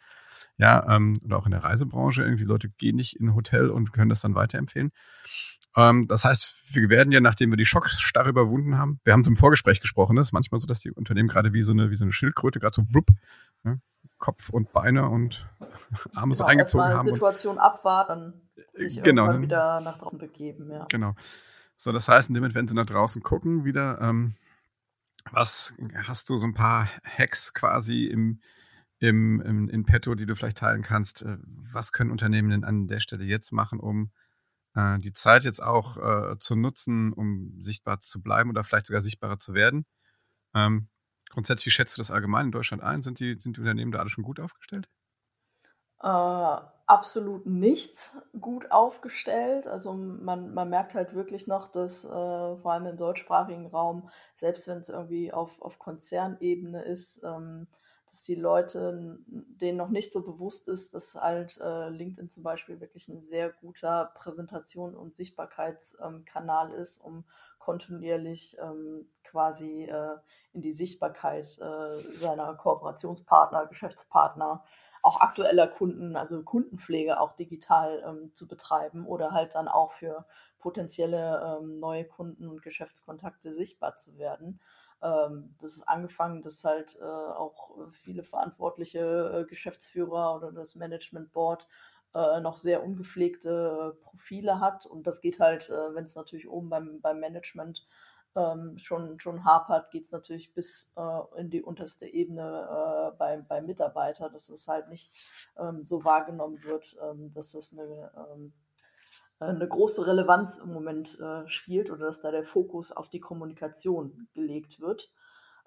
Ja, 0.57 0.95
ähm, 0.95 1.21
oder 1.25 1.39
auch 1.39 1.47
in 1.47 1.53
der 1.53 1.65
Reisebranche. 1.65 2.23
Irgendwie 2.23 2.45
Leute 2.45 2.69
gehen 2.69 2.97
nicht 2.97 3.19
in 3.19 3.29
ein 3.29 3.35
Hotel 3.35 3.71
und 3.71 3.93
können 3.93 4.09
das 4.09 4.21
dann 4.21 4.35
weiterempfehlen. 4.35 4.93
Ähm, 5.77 6.07
das 6.07 6.25
heißt, 6.25 6.75
wir 6.75 6.89
werden 6.91 7.13
ja, 7.13 7.21
nachdem 7.21 7.51
wir 7.51 7.57
die 7.57 7.65
Schockstarre 7.65 8.29
überwunden 8.29 8.79
haben, 8.79 9.01
wir 9.05 9.13
haben 9.13 9.21
es 9.21 9.29
im 9.29 9.37
Vorgespräch 9.37 9.81
gesprochen, 9.81 10.19
es 10.19 10.29
ist 10.29 10.33
manchmal 10.33 10.61
so, 10.61 10.67
dass 10.67 10.81
die 10.81 10.91
Unternehmen 10.91 11.29
gerade 11.29 11.55
wie 11.55 11.63
so 11.63 11.73
eine, 11.73 11.91
wie 11.91 11.97
so 11.97 12.05
eine 12.05 12.13
Schildkröte, 12.13 12.61
gerade 12.61 12.75
so 12.75 12.83
wupp, 12.93 13.09
ne, 13.63 13.81
Kopf 14.19 14.51
und 14.51 14.73
Beine 14.73 15.09
und 15.09 15.49
Arme 16.15 16.33
genau, 16.33 16.35
so 16.35 16.45
eingezogen 16.45 16.89
haben. 16.89 17.07
Die 17.07 17.15
Situation 17.15 17.59
abwarten, 17.59 18.35
sich 18.75 19.03
genau, 19.03 19.23
irgendwann 19.23 19.43
wieder 19.43 19.81
nach 19.81 19.99
draußen 19.99 20.19
begeben, 20.19 20.71
ja. 20.71 20.87
Genau. 20.91 21.15
So, 21.77 21.91
das 21.91 22.09
heißt, 22.09 22.29
in 22.29 22.35
dem 22.35 22.43
Moment, 22.43 22.55
wenn 22.55 22.69
sie 22.69 22.75
nach 22.75 22.87
draußen 22.87 23.23
gucken, 23.23 23.65
wieder, 23.65 24.01
ähm, 24.01 24.37
was 25.31 25.75
hast 26.05 26.29
du 26.29 26.37
so 26.37 26.47
ein 26.47 26.55
paar 26.55 26.89
Hacks 27.03 27.55
quasi 27.55 28.05
im, 28.05 28.41
im, 29.03 29.41
im, 29.41 29.69
in 29.69 29.85
petto, 29.85 30.15
die 30.15 30.27
du 30.27 30.37
vielleicht 30.37 30.59
teilen 30.59 30.83
kannst? 30.83 31.23
Äh, 31.23 31.39
was 31.73 31.91
können 31.91 32.13
Unternehmen 32.13 32.51
denn 32.51 32.65
an 32.65 32.87
der 32.87 33.01
Stelle 33.01 33.25
jetzt 33.25 33.51
machen, 33.51 33.81
um 33.81 34.13
äh, 34.75 35.01
die 35.01 35.13
Zeit 35.13 35.43
jetzt 35.43 35.61
auch 35.61 35.97
äh, 35.97 36.39
zu 36.39 36.55
nutzen, 36.55 37.13
um 37.13 37.61
sichtbar 37.61 37.99
zu 37.99 38.23
bleiben 38.23 38.51
oder 38.51 38.63
vielleicht 38.63 38.87
sogar 38.87 39.03
sichtbarer 39.03 39.39
zu 39.39 39.55
werden. 39.55 39.87
Ähm, 40.55 40.89
grundsätzlich, 41.31 41.67
wie 41.67 41.71
schätzt 41.71 41.97
du 41.97 42.01
das 42.01 42.13
allgemein 42.13 42.47
in 42.47 42.53
Deutschland 42.53 42.81
ein? 42.81 43.03
Sind 43.03 43.19
die, 43.19 43.37
sind 43.41 43.57
die 43.57 43.61
Unternehmen 43.61 43.91
da 43.91 43.99
alle 43.99 44.09
schon 44.09 44.23
gut 44.23 44.39
aufgestellt? 44.39 44.89
Äh, 46.01 46.07
absolut 46.87 47.45
nicht 47.45 48.13
gut 48.39 48.71
aufgestellt. 48.71 49.67
Also 49.67 49.95
man, 49.95 50.55
man 50.55 50.71
merkt 50.71 50.95
halt 50.95 51.13
wirklich 51.13 51.49
noch, 51.49 51.73
dass 51.73 52.05
äh, 52.05 52.09
vor 52.09 52.73
allem 52.73 52.87
im 52.87 52.97
deutschsprachigen 52.97 53.67
Raum, 53.67 54.11
selbst 54.35 54.69
wenn 54.69 54.79
es 54.79 54.91
irgendwie 54.91 55.33
auf, 55.33 55.61
auf 55.61 55.81
Konzernebene 55.81 56.83
ist, 56.83 57.21
ähm, 57.25 57.67
dass 58.13 58.25
die 58.25 58.35
Leute 58.35 59.19
denen 59.27 59.79
noch 59.79 59.89
nicht 59.89 60.13
so 60.13 60.21
bewusst 60.23 60.69
ist, 60.69 60.95
dass 60.95 61.15
halt 61.15 61.59
äh, 61.63 61.89
LinkedIn 61.89 62.29
zum 62.29 62.43
Beispiel 62.43 62.79
wirklich 62.79 63.09
ein 63.09 63.23
sehr 63.23 63.49
guter 63.49 64.13
Präsentation- 64.15 64.95
und 64.95 65.17
Sichtbarkeitskanal 65.17 66.75
ähm, 66.75 66.79
ist, 66.79 66.99
um 66.99 67.25
kontinuierlich 67.59 68.59
ähm, 68.61 69.09
quasi 69.25 69.85
äh, 69.85 70.19
in 70.53 70.61
die 70.61 70.73
Sichtbarkeit 70.73 71.59
äh, 71.59 71.99
seiner 72.19 72.55
Kooperationspartner, 72.55 73.67
Geschäftspartner 73.67 74.63
auch 75.03 75.21
aktueller 75.21 75.67
Kunden, 75.67 76.15
also 76.15 76.43
Kundenpflege 76.43 77.19
auch 77.19 77.33
digital 77.33 78.05
ähm, 78.07 78.33
zu 78.35 78.47
betreiben 78.47 79.07
oder 79.07 79.33
halt 79.33 79.55
dann 79.55 79.69
auch 79.69 79.93
für 79.93 80.27
potenzielle 80.59 81.59
ähm, 81.61 81.81
neue 81.81 82.05
Kunden 82.05 82.47
und 82.47 82.63
Geschäftskontakte 82.63 83.55
sichtbar 83.55 83.97
zu 83.97 84.19
werden. 84.19 84.61
Ähm, 85.03 85.55
das 85.61 85.77
ist 85.77 85.89
angefangen, 85.89 86.43
dass 86.43 86.65
halt 86.65 86.97
äh, 87.01 87.05
auch 87.05 87.71
viele 87.93 88.23
verantwortliche 88.23 89.43
äh, 89.43 89.49
Geschäftsführer 89.49 90.37
oder 90.37 90.53
das 90.53 90.75
Management 90.75 91.33
Board 91.33 91.67
äh, 92.15 92.41
noch 92.41 92.57
sehr 92.57 92.85
ungepflegte 92.85 93.97
Profile 94.03 94.61
hat. 94.61 94.87
Und 94.87 95.07
das 95.07 95.21
geht 95.21 95.41
halt, 95.41 95.69
äh, 95.71 95.95
wenn 95.95 96.05
es 96.05 96.17
natürlich 96.17 96.49
oben 96.49 96.69
beim, 96.69 97.01
beim 97.01 97.21
Management 97.21 97.87
ähm, 98.35 98.79
schon, 98.79 99.21
schon 99.21 99.45
hapert, 99.45 99.91
geht 99.91 100.07
es 100.07 100.13
natürlich 100.13 100.55
bis 100.55 100.93
äh, 100.97 101.41
in 101.41 101.51
die 101.51 101.63
unterste 101.63 102.07
Ebene 102.07 103.13
äh, 103.13 103.17
beim, 103.17 103.47
beim 103.47 103.67
Mitarbeiter, 103.67 104.31
dass 104.31 104.49
es 104.49 104.69
halt 104.69 104.89
nicht 104.89 105.13
ähm, 105.59 105.85
so 105.85 106.05
wahrgenommen 106.05 106.63
wird, 106.65 106.97
ähm, 107.03 107.33
dass 107.35 107.53
das 107.53 107.73
eine, 107.73 108.11
ähm, 108.17 108.53
eine 109.49 109.69
große 109.69 110.07
Relevanz 110.07 110.59
im 110.59 110.73
Moment 110.73 111.19
äh, 111.21 111.47
spielt 111.49 111.91
oder 111.91 112.07
dass 112.07 112.21
da 112.21 112.31
der 112.31 112.45
Fokus 112.45 112.93
auf 112.93 113.09
die 113.09 113.21
Kommunikation 113.21 114.29
gelegt 114.35 114.81
wird. 114.81 115.11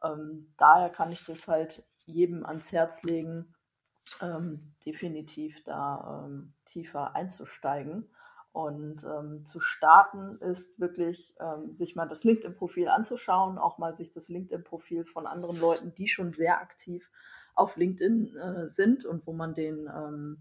Ähm, 0.03 0.53
daher 0.57 0.89
kann 0.89 1.11
ich 1.11 1.25
das 1.25 1.47
halt 1.47 1.83
jedem 2.05 2.45
ans 2.45 2.71
Herz 2.71 3.03
legen, 3.03 3.53
ähm, 4.21 4.75
definitiv 4.85 5.63
da 5.63 6.29
tiefer 6.65 7.15
einzusteigen. 7.15 8.07
Und 8.55 9.03
ähm, 9.03 9.45
zu 9.45 9.59
starten 9.59 10.37
ist 10.37 10.79
wirklich, 10.79 11.35
ähm, 11.41 11.75
sich 11.75 11.97
mal 11.97 12.07
das 12.07 12.23
LinkedIn-Profil 12.23 12.87
anzuschauen, 12.87 13.57
auch 13.57 13.79
mal 13.79 13.93
sich 13.93 14.11
das 14.11 14.29
LinkedIn-Profil 14.29 15.03
von 15.03 15.27
anderen 15.27 15.59
Leuten, 15.59 15.93
die 15.93 16.07
schon 16.07 16.31
sehr 16.31 16.61
aktiv 16.61 17.11
auf 17.53 17.75
LinkedIn 17.75 18.37
äh, 18.37 18.67
sind 18.69 19.03
und 19.03 19.27
wo 19.27 19.33
man 19.33 19.55
den, 19.55 19.89
ähm, 19.93 20.37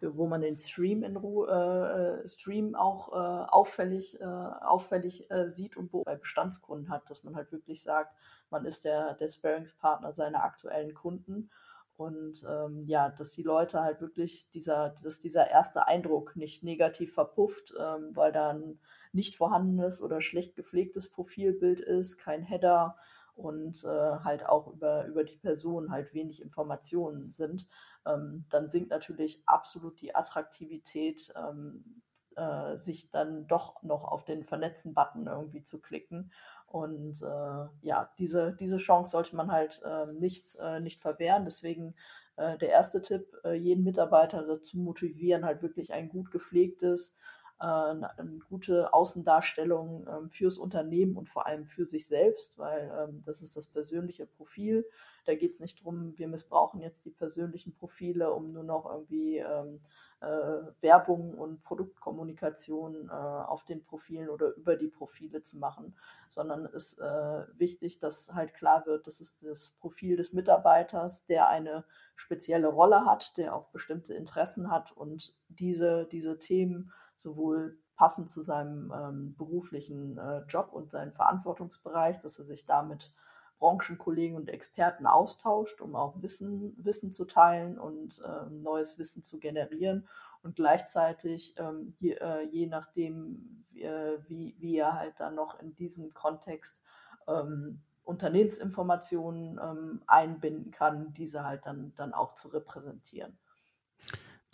wo 0.00 0.26
man 0.26 0.40
den 0.40 0.58
Stream 0.58 1.02
in 1.02 1.16
Ruhe, 1.16 2.22
äh, 2.24 2.28
Stream 2.28 2.74
auch 2.74 3.12
äh, 3.12 3.46
auffällig, 3.50 4.20
äh, 4.20 4.24
auffällig 4.24 5.30
äh, 5.30 5.50
sieht 5.50 5.76
und 5.76 5.90
bei 5.90 6.16
Bestandskunden 6.16 6.90
hat, 6.90 7.08
dass 7.08 7.24
man 7.24 7.36
halt 7.36 7.52
wirklich 7.52 7.82
sagt, 7.82 8.14
man 8.50 8.64
ist 8.64 8.84
der, 8.84 9.14
der 9.14 9.28
Sparingspartner 9.28 10.12
seiner 10.12 10.44
aktuellen 10.44 10.94
Kunden. 10.94 11.50
Und 11.96 12.44
ähm, 12.48 12.84
ja, 12.86 13.08
dass 13.10 13.34
die 13.34 13.44
Leute 13.44 13.80
halt 13.80 14.00
wirklich 14.00 14.50
dieser, 14.50 14.94
dass 15.02 15.20
dieser 15.20 15.48
erste 15.48 15.86
Eindruck 15.86 16.34
nicht 16.34 16.64
negativ 16.64 17.14
verpufft, 17.14 17.72
ähm, 17.78 18.10
weil 18.14 18.32
da 18.32 18.50
ein 18.50 18.80
nicht 19.12 19.36
vorhandenes 19.36 20.02
oder 20.02 20.20
schlecht 20.20 20.56
gepflegtes 20.56 21.08
Profilbild 21.08 21.78
ist, 21.78 22.18
kein 22.18 22.42
Header 22.42 22.96
und 23.34 23.84
äh, 23.84 24.18
halt 24.24 24.46
auch 24.46 24.72
über, 24.72 25.06
über 25.06 25.24
die 25.24 25.36
Person 25.36 25.90
halt 25.90 26.14
wenig 26.14 26.42
Informationen 26.42 27.32
sind, 27.32 27.68
ähm, 28.06 28.44
dann 28.50 28.68
sinkt 28.70 28.90
natürlich 28.90 29.42
absolut 29.46 30.00
die 30.00 30.14
Attraktivität, 30.14 31.32
ähm, 31.36 32.02
äh, 32.36 32.78
sich 32.78 33.10
dann 33.10 33.46
doch 33.46 33.82
noch 33.82 34.04
auf 34.04 34.24
den 34.24 34.44
Vernetzen-Button 34.44 35.26
irgendwie 35.26 35.62
zu 35.62 35.80
klicken 35.80 36.30
und 36.74 37.22
äh, 37.22 37.86
ja, 37.86 38.10
diese, 38.18 38.52
diese 38.52 38.78
Chance 38.78 39.12
sollte 39.12 39.36
man 39.36 39.52
halt 39.52 39.80
äh, 39.84 40.06
nicht, 40.06 40.56
äh, 40.60 40.80
nicht 40.80 41.00
verwehren. 41.00 41.44
Deswegen 41.44 41.94
äh, 42.34 42.58
der 42.58 42.70
erste 42.70 43.00
Tipp, 43.00 43.28
äh, 43.44 43.54
jeden 43.54 43.84
Mitarbeiter 43.84 44.42
dazu 44.42 44.78
motivieren, 44.78 45.44
halt 45.44 45.62
wirklich 45.62 45.92
ein 45.92 46.08
gut 46.08 46.32
gepflegtes, 46.32 47.16
eine, 47.58 48.18
eine 48.18 48.38
gute 48.48 48.92
Außendarstellung 48.92 50.06
ähm, 50.08 50.30
fürs 50.30 50.58
Unternehmen 50.58 51.16
und 51.16 51.28
vor 51.28 51.46
allem 51.46 51.66
für 51.66 51.86
sich 51.86 52.06
selbst, 52.06 52.58
weil 52.58 52.92
ähm, 52.98 53.22
das 53.24 53.42
ist 53.42 53.56
das 53.56 53.66
persönliche 53.66 54.26
Profil. 54.26 54.84
Da 55.24 55.34
geht 55.34 55.54
es 55.54 55.60
nicht 55.60 55.80
darum, 55.80 56.18
wir 56.18 56.28
missbrauchen 56.28 56.80
jetzt 56.80 57.04
die 57.06 57.10
persönlichen 57.10 57.74
Profile, 57.74 58.32
um 58.32 58.52
nur 58.52 58.64
noch 58.64 58.84
irgendwie 58.90 59.38
ähm, 59.38 59.80
äh, 60.20 60.72
Werbung 60.80 61.34
und 61.34 61.62
Produktkommunikation 61.62 63.08
äh, 63.08 63.12
auf 63.12 63.64
den 63.64 63.84
Profilen 63.84 64.28
oder 64.28 64.54
über 64.54 64.76
die 64.76 64.88
Profile 64.88 65.42
zu 65.42 65.58
machen, 65.58 65.94
sondern 66.28 66.66
es 66.66 66.92
ist 66.92 66.98
äh, 67.00 67.44
wichtig, 67.56 68.00
dass 68.00 68.34
halt 68.34 68.54
klar 68.54 68.86
wird, 68.86 69.06
das 69.06 69.20
ist 69.20 69.44
das 69.44 69.70
Profil 69.80 70.16
des 70.16 70.32
Mitarbeiters, 70.32 71.26
der 71.26 71.48
eine 71.48 71.84
spezielle 72.16 72.68
Rolle 72.68 73.04
hat, 73.04 73.36
der 73.36 73.54
auch 73.54 73.68
bestimmte 73.68 74.14
Interessen 74.14 74.70
hat 74.70 74.92
und 74.92 75.36
diese, 75.48 76.06
diese 76.10 76.38
Themen 76.38 76.92
sowohl 77.24 77.76
passend 77.96 78.30
zu 78.30 78.42
seinem 78.42 78.92
ähm, 78.94 79.34
beruflichen 79.36 80.18
äh, 80.18 80.42
Job 80.48 80.70
und 80.72 80.90
seinem 80.90 81.12
Verantwortungsbereich, 81.12 82.20
dass 82.20 82.38
er 82.38 82.44
sich 82.44 82.66
damit 82.66 83.12
Branchenkollegen 83.58 84.36
und 84.36 84.48
Experten 84.48 85.06
austauscht, 85.06 85.80
um 85.80 85.96
auch 85.96 86.20
Wissen, 86.20 86.74
Wissen 86.76 87.12
zu 87.12 87.24
teilen 87.24 87.78
und 87.78 88.20
äh, 88.20 88.50
neues 88.50 88.98
Wissen 88.98 89.22
zu 89.22 89.38
generieren 89.38 90.06
und 90.42 90.56
gleichzeitig 90.56 91.54
ähm, 91.56 91.94
je, 91.96 92.12
äh, 92.12 92.42
je, 92.42 92.66
nachdem, 92.66 93.64
äh, 93.74 94.18
wie, 94.28 94.54
wie 94.58 94.76
er 94.76 94.94
halt 94.94 95.18
dann 95.18 95.34
noch 95.34 95.58
in 95.60 95.74
diesem 95.74 96.12
Kontext 96.12 96.82
ähm, 97.26 97.80
Unternehmensinformationen 98.04 99.58
ähm, 99.62 100.02
einbinden 100.06 100.70
kann, 100.70 101.14
diese 101.14 101.44
halt 101.44 101.64
dann, 101.64 101.94
dann 101.96 102.12
auch 102.12 102.34
zu 102.34 102.48
repräsentieren. 102.48 103.38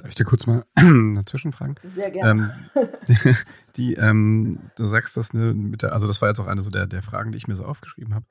Darf 0.01 0.09
ich 0.09 0.15
dir 0.15 0.25
kurz 0.25 0.47
mal 0.47 0.65
dazwischen 1.15 1.53
fragen? 1.53 1.75
Sehr 1.85 2.11
gerne. 2.11 2.55
Ähm, 2.75 3.37
die, 3.77 3.95
ähm, 3.95 4.71
du 4.77 4.85
sagst 4.87 5.17
das 5.19 5.35
ne, 5.35 5.53
mit 5.53 5.83
der, 5.83 5.93
also 5.93 6.07
das 6.07 6.23
war 6.23 6.29
jetzt 6.31 6.41
auch 6.41 6.47
eine 6.47 6.63
so 6.63 6.71
der, 6.71 6.87
der 6.87 7.03
Fragen, 7.03 7.33
die 7.33 7.39
ich 7.39 7.49
mir 7.49 7.57
so 7.57 7.65
aufgeschrieben 7.65 8.15
habe. 8.15 8.25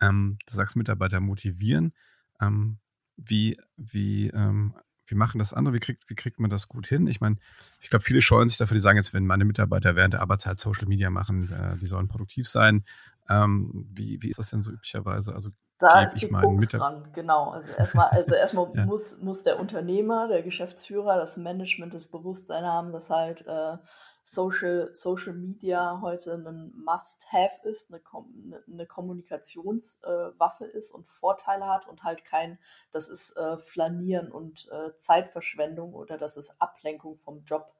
Ähm, 0.00 0.38
du 0.46 0.54
sagst 0.54 0.76
Mitarbeiter 0.76 1.18
motivieren. 1.18 1.94
Ähm, 2.40 2.78
wie, 3.16 3.58
wie, 3.76 4.28
ähm, 4.28 4.74
wie 5.06 5.16
machen 5.16 5.38
das 5.38 5.52
andere? 5.52 5.74
Wie 5.74 5.80
kriegt, 5.80 6.08
wie 6.08 6.14
kriegt 6.14 6.38
man 6.38 6.50
das 6.50 6.68
gut 6.68 6.86
hin? 6.86 7.08
Ich 7.08 7.20
meine, 7.20 7.38
ich 7.80 7.90
glaube, 7.90 8.04
viele 8.04 8.22
scheuen 8.22 8.48
sich 8.48 8.58
dafür, 8.58 8.76
die 8.76 8.80
sagen 8.80 8.96
jetzt, 8.96 9.12
wenn 9.12 9.26
meine 9.26 9.44
Mitarbeiter 9.44 9.96
während 9.96 10.14
der 10.14 10.20
Arbeitszeit 10.20 10.60
Social 10.60 10.86
Media 10.86 11.10
machen, 11.10 11.50
äh, 11.50 11.76
die 11.78 11.86
sollen 11.86 12.06
produktiv 12.06 12.46
sein. 12.46 12.84
Ähm, 13.28 13.88
wie, 13.92 14.22
wie 14.22 14.30
ist 14.30 14.38
das 14.38 14.50
denn 14.50 14.62
so 14.62 14.70
üblicherweise? 14.70 15.34
Also 15.34 15.50
da 15.78 16.02
ist 16.02 16.20
die 16.22 16.28
Krux 16.28 16.68
dran, 16.70 17.10
genau. 17.12 17.50
Also 17.50 17.72
erstmal, 17.72 18.08
also 18.08 18.34
erstmal 18.34 18.70
ja. 18.74 18.86
muss, 18.86 19.20
muss 19.20 19.42
der 19.42 19.60
Unternehmer, 19.60 20.28
der 20.28 20.42
Geschäftsführer, 20.42 21.16
das 21.16 21.36
Management 21.36 21.92
das 21.94 22.06
Bewusstsein 22.06 22.64
haben, 22.64 22.92
dass 22.92 23.10
halt 23.10 23.46
äh, 23.46 23.76
Social, 24.24 24.90
Social 24.92 25.34
Media 25.34 26.00
heute 26.00 26.34
ein 26.34 26.72
Must-Have 26.84 27.68
ist, 27.68 27.92
eine, 27.92 28.02
eine, 28.12 28.62
eine 28.66 28.86
Kommunikationswaffe 28.86 30.64
äh, 30.64 30.76
ist 30.76 30.90
und 30.90 31.06
Vorteile 31.06 31.66
hat 31.66 31.86
und 31.86 32.02
halt 32.02 32.24
kein, 32.24 32.58
das 32.90 33.08
ist 33.08 33.36
äh, 33.36 33.58
Flanieren 33.58 34.32
und 34.32 34.68
äh, 34.72 34.96
Zeitverschwendung 34.96 35.94
oder 35.94 36.18
das 36.18 36.36
ist 36.36 36.60
Ablenkung 36.60 37.18
vom 37.18 37.44
Job 37.44 37.72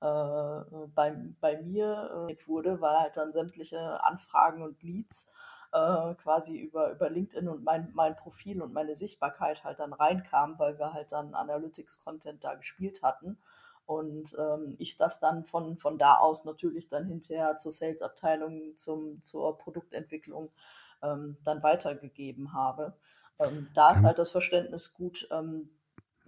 äh, 0.00 0.60
bei, 0.94 1.16
bei 1.40 1.60
mir 1.62 2.28
äh, 2.28 2.36
wurde, 2.46 2.80
weil 2.80 2.96
halt 2.98 3.16
dann 3.16 3.32
sämtliche 3.32 4.02
Anfragen 4.04 4.62
und 4.62 4.80
Leads 4.82 5.32
äh, 5.72 6.14
quasi 6.14 6.58
über, 6.58 6.92
über 6.92 7.10
LinkedIn 7.10 7.48
und 7.48 7.64
mein, 7.64 7.90
mein 7.94 8.16
Profil 8.16 8.62
und 8.62 8.72
meine 8.72 8.96
Sichtbarkeit 8.96 9.64
halt 9.64 9.80
dann 9.80 9.92
reinkamen, 9.92 10.58
weil 10.58 10.78
wir 10.78 10.92
halt 10.92 11.12
dann 11.12 11.34
Analytics-Content 11.34 12.42
da 12.42 12.54
gespielt 12.54 13.02
hatten. 13.02 13.38
Und 13.86 14.36
ähm, 14.38 14.76
ich 14.78 14.96
das 14.96 15.18
dann 15.18 15.44
von, 15.44 15.78
von 15.78 15.96
da 15.98 16.18
aus 16.18 16.44
natürlich 16.44 16.88
dann 16.88 17.06
hinterher 17.06 17.56
zur 17.56 17.72
Sales-Abteilung, 17.72 18.76
zum, 18.76 19.22
zur 19.24 19.56
Produktentwicklung 19.56 20.50
ähm, 21.02 21.38
dann 21.44 21.62
weitergegeben 21.62 22.52
habe. 22.52 22.94
Ähm, 23.38 23.68
da 23.74 23.92
ist 23.92 24.04
halt 24.04 24.18
das 24.18 24.30
Verständnis 24.30 24.94
gut. 24.94 25.26
Ähm, 25.30 25.70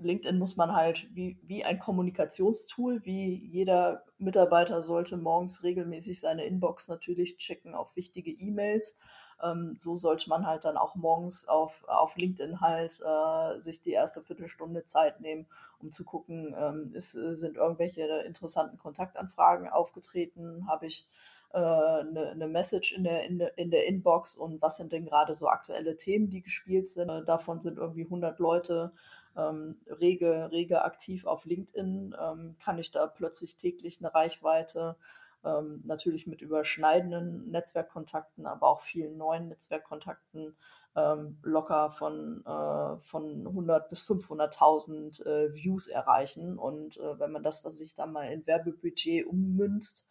LinkedIn 0.00 0.38
muss 0.38 0.56
man 0.56 0.74
halt 0.74 1.06
wie, 1.14 1.38
wie 1.42 1.64
ein 1.64 1.78
Kommunikationstool, 1.78 3.04
wie 3.04 3.34
jeder 3.34 4.04
Mitarbeiter 4.18 4.82
sollte 4.82 5.16
morgens 5.16 5.62
regelmäßig 5.62 6.20
seine 6.20 6.44
Inbox 6.44 6.88
natürlich 6.88 7.36
checken 7.38 7.74
auf 7.74 7.94
wichtige 7.96 8.30
E-Mails. 8.30 8.98
Ähm, 9.42 9.76
so 9.78 9.96
sollte 9.96 10.28
man 10.28 10.46
halt 10.46 10.64
dann 10.64 10.76
auch 10.76 10.94
morgens 10.94 11.48
auf, 11.48 11.84
auf 11.88 12.16
LinkedIn 12.16 12.60
halt 12.60 13.00
äh, 13.00 13.60
sich 13.60 13.80
die 13.82 13.92
erste 13.92 14.22
Viertelstunde 14.22 14.84
Zeit 14.84 15.20
nehmen, 15.20 15.46
um 15.80 15.90
zu 15.90 16.04
gucken, 16.04 16.54
ähm, 16.58 16.92
ist, 16.94 17.12
sind 17.12 17.56
irgendwelche 17.56 18.02
interessanten 18.26 18.78
Kontaktanfragen 18.78 19.68
aufgetreten, 19.68 20.66
habe 20.68 20.86
ich 20.86 21.08
eine, 21.52 22.26
äh, 22.26 22.30
eine 22.30 22.46
Message 22.46 22.92
in 22.92 23.04
der, 23.04 23.24
in, 23.24 23.38
der, 23.38 23.58
in 23.58 23.70
der 23.70 23.86
Inbox? 23.86 24.36
Und 24.36 24.62
was 24.62 24.76
sind 24.76 24.92
denn 24.92 25.04
gerade 25.04 25.34
so 25.34 25.48
aktuelle 25.48 25.96
Themen, 25.96 26.30
die 26.30 26.42
gespielt 26.42 26.90
sind. 26.90 27.08
Äh, 27.08 27.24
davon 27.24 27.60
sind 27.60 27.78
irgendwie 27.78 28.04
100 28.04 28.38
Leute 28.38 28.92
ähm, 29.36 29.80
rege, 29.86 30.50
rege 30.50 30.84
aktiv 30.84 31.26
auf 31.26 31.44
LinkedIn. 31.44 32.14
Ähm, 32.20 32.56
kann 32.62 32.78
ich 32.78 32.90
da 32.90 33.06
plötzlich 33.06 33.56
täglich 33.56 34.00
eine 34.00 34.14
Reichweite 34.14 34.96
ähm, 35.44 35.82
natürlich 35.84 36.26
mit 36.26 36.42
überschneidenden 36.42 37.50
Netzwerkkontakten, 37.50 38.46
aber 38.46 38.68
auch 38.68 38.82
vielen 38.82 39.16
neuen 39.16 39.48
Netzwerkkontakten 39.48 40.56
ähm, 40.96 41.38
locker 41.42 41.92
von, 41.92 42.44
äh, 42.44 42.96
von 43.06 43.46
100 43.46 43.88
bis 43.88 44.02
500.000 44.02 45.24
äh, 45.24 45.54
Views 45.54 45.88
erreichen. 45.88 46.58
Und 46.58 46.98
äh, 46.98 47.18
wenn 47.18 47.32
man 47.32 47.42
das 47.42 47.62
dann 47.62 47.74
sich 47.74 47.94
dann 47.94 48.12
mal 48.12 48.30
in 48.30 48.46
Werbebudget 48.46 49.26
ummünzt, 49.26 50.06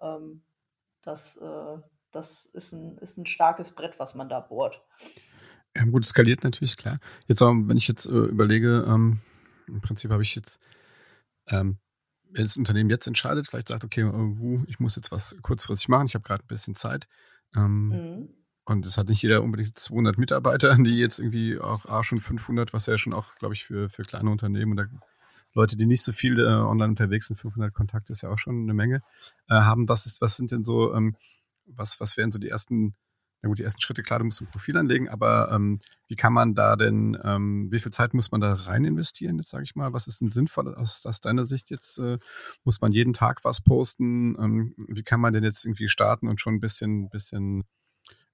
ähm, 0.00 0.42
das, 1.02 1.36
äh, 1.36 1.78
das 2.10 2.46
ist, 2.46 2.72
ein, 2.72 2.98
ist 2.98 3.18
ein 3.18 3.26
starkes 3.26 3.72
Brett, 3.72 3.98
was 3.98 4.14
man 4.14 4.28
da 4.28 4.40
bohrt. 4.40 4.82
Ja, 5.76 5.84
gut, 5.84 6.06
skaliert 6.06 6.44
natürlich, 6.44 6.76
klar. 6.76 6.98
Jetzt, 7.26 7.40
wenn 7.40 7.76
ich 7.76 7.88
jetzt 7.88 8.06
äh, 8.06 8.10
überlege, 8.10 8.84
ähm, 8.86 9.20
im 9.66 9.80
Prinzip 9.80 10.10
habe 10.10 10.22
ich 10.22 10.34
jetzt, 10.34 10.60
ähm, 11.46 11.78
wenn 12.30 12.44
das 12.44 12.56
Unternehmen 12.56 12.90
jetzt 12.90 13.06
entscheidet, 13.06 13.46
vielleicht 13.46 13.68
sagt, 13.68 13.84
okay, 13.84 14.04
uh, 14.04 14.62
ich 14.66 14.80
muss 14.80 14.96
jetzt 14.96 15.12
was 15.12 15.36
kurzfristig 15.42 15.88
machen, 15.88 16.06
ich 16.06 16.14
habe 16.14 16.24
gerade 16.24 16.44
ein 16.44 16.48
bisschen 16.48 16.74
Zeit. 16.74 17.08
Ähm, 17.54 17.88
mhm. 17.88 18.28
Und 18.64 18.86
es 18.86 18.96
hat 18.96 19.08
nicht 19.08 19.22
jeder 19.22 19.42
unbedingt 19.42 19.78
200 19.78 20.18
Mitarbeiter, 20.18 20.76
die 20.78 20.98
jetzt 20.98 21.18
irgendwie 21.18 21.58
auch 21.58 21.86
ah, 21.86 22.04
schon 22.04 22.18
500, 22.18 22.72
was 22.72 22.86
ja 22.86 22.98
schon 22.98 23.12
auch, 23.14 23.34
glaube 23.36 23.54
ich, 23.54 23.64
für, 23.64 23.88
für 23.88 24.02
kleine 24.02 24.30
Unternehmen 24.30 24.72
oder 24.72 24.88
Leute, 25.54 25.76
die 25.76 25.86
nicht 25.86 26.02
so 26.02 26.12
viel 26.12 26.38
äh, 26.38 26.46
online 26.46 26.90
unterwegs 26.90 27.26
sind, 27.26 27.36
500 27.36 27.74
Kontakte 27.74 28.12
ist 28.12 28.22
ja 28.22 28.30
auch 28.30 28.38
schon 28.38 28.62
eine 28.62 28.74
Menge, 28.74 29.02
äh, 29.48 29.54
haben. 29.54 29.88
Was, 29.88 30.06
ist, 30.06 30.22
was 30.22 30.36
sind 30.36 30.50
denn 30.52 30.64
so, 30.64 30.94
ähm, 30.94 31.16
was, 31.66 32.00
was 32.00 32.16
wären 32.16 32.30
so 32.30 32.38
die 32.38 32.48
ersten 32.48 32.94
na 33.42 33.48
gut, 33.48 33.58
die 33.58 33.64
ersten 33.64 33.80
Schritte, 33.80 34.02
klar, 34.02 34.20
du 34.20 34.24
musst 34.24 34.40
ein 34.40 34.46
Profil 34.46 34.78
anlegen, 34.78 35.08
aber 35.08 35.50
ähm, 35.50 35.80
wie 36.06 36.14
kann 36.14 36.32
man 36.32 36.54
da 36.54 36.76
denn, 36.76 37.18
ähm, 37.24 37.72
wie 37.72 37.80
viel 37.80 37.92
Zeit 37.92 38.14
muss 38.14 38.30
man 38.30 38.40
da 38.40 38.54
rein 38.54 38.84
investieren, 38.84 39.36
jetzt 39.38 39.50
sage 39.50 39.64
ich 39.64 39.74
mal? 39.74 39.92
Was 39.92 40.06
ist 40.06 40.20
denn 40.20 40.30
sinnvoll 40.30 40.72
aus, 40.76 41.04
aus 41.06 41.20
deiner 41.20 41.44
Sicht 41.44 41.68
jetzt? 41.70 41.98
Äh, 41.98 42.18
muss 42.62 42.80
man 42.80 42.92
jeden 42.92 43.14
Tag 43.14 43.44
was 43.44 43.60
posten? 43.60 44.36
Ähm, 44.38 44.74
wie 44.76 45.02
kann 45.02 45.20
man 45.20 45.32
denn 45.32 45.42
jetzt 45.42 45.64
irgendwie 45.64 45.88
starten 45.88 46.28
und 46.28 46.40
schon 46.40 46.54
ein 46.54 46.60
bisschen, 46.60 47.10
bisschen 47.10 47.64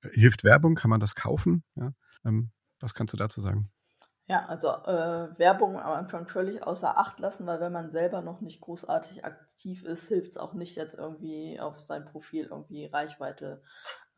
äh, 0.03 0.11
hilft 0.11 0.45
Werbung? 0.45 0.75
Kann 0.75 0.91
man 0.91 1.01
das 1.01 1.15
kaufen? 1.15 1.65
Ja? 1.75 1.93
Ähm, 2.27 2.51
was 2.79 2.93
kannst 2.93 3.15
du 3.15 3.17
dazu 3.17 3.41
sagen? 3.41 3.71
Ja, 4.29 4.45
also 4.45 4.69
äh, 4.69 5.39
Werbung 5.39 5.79
am 5.79 5.93
Anfang 5.93 6.27
völlig 6.27 6.63
außer 6.63 6.99
Acht 6.99 7.19
lassen, 7.19 7.47
weil 7.47 7.61
wenn 7.61 7.73
man 7.73 7.91
selber 7.91 8.21
noch 8.21 8.43
nicht 8.43 8.61
großartig 8.61 9.25
aktiv 9.25 9.85
ist, 9.85 10.09
hilft 10.09 10.33
es 10.33 10.37
auch 10.39 10.53
nicht 10.53 10.77
jetzt 10.77 10.99
irgendwie 10.99 11.59
auf 11.59 11.79
sein 11.81 12.05
Profil 12.05 12.45
irgendwie 12.51 12.85
Reichweite 12.85 13.63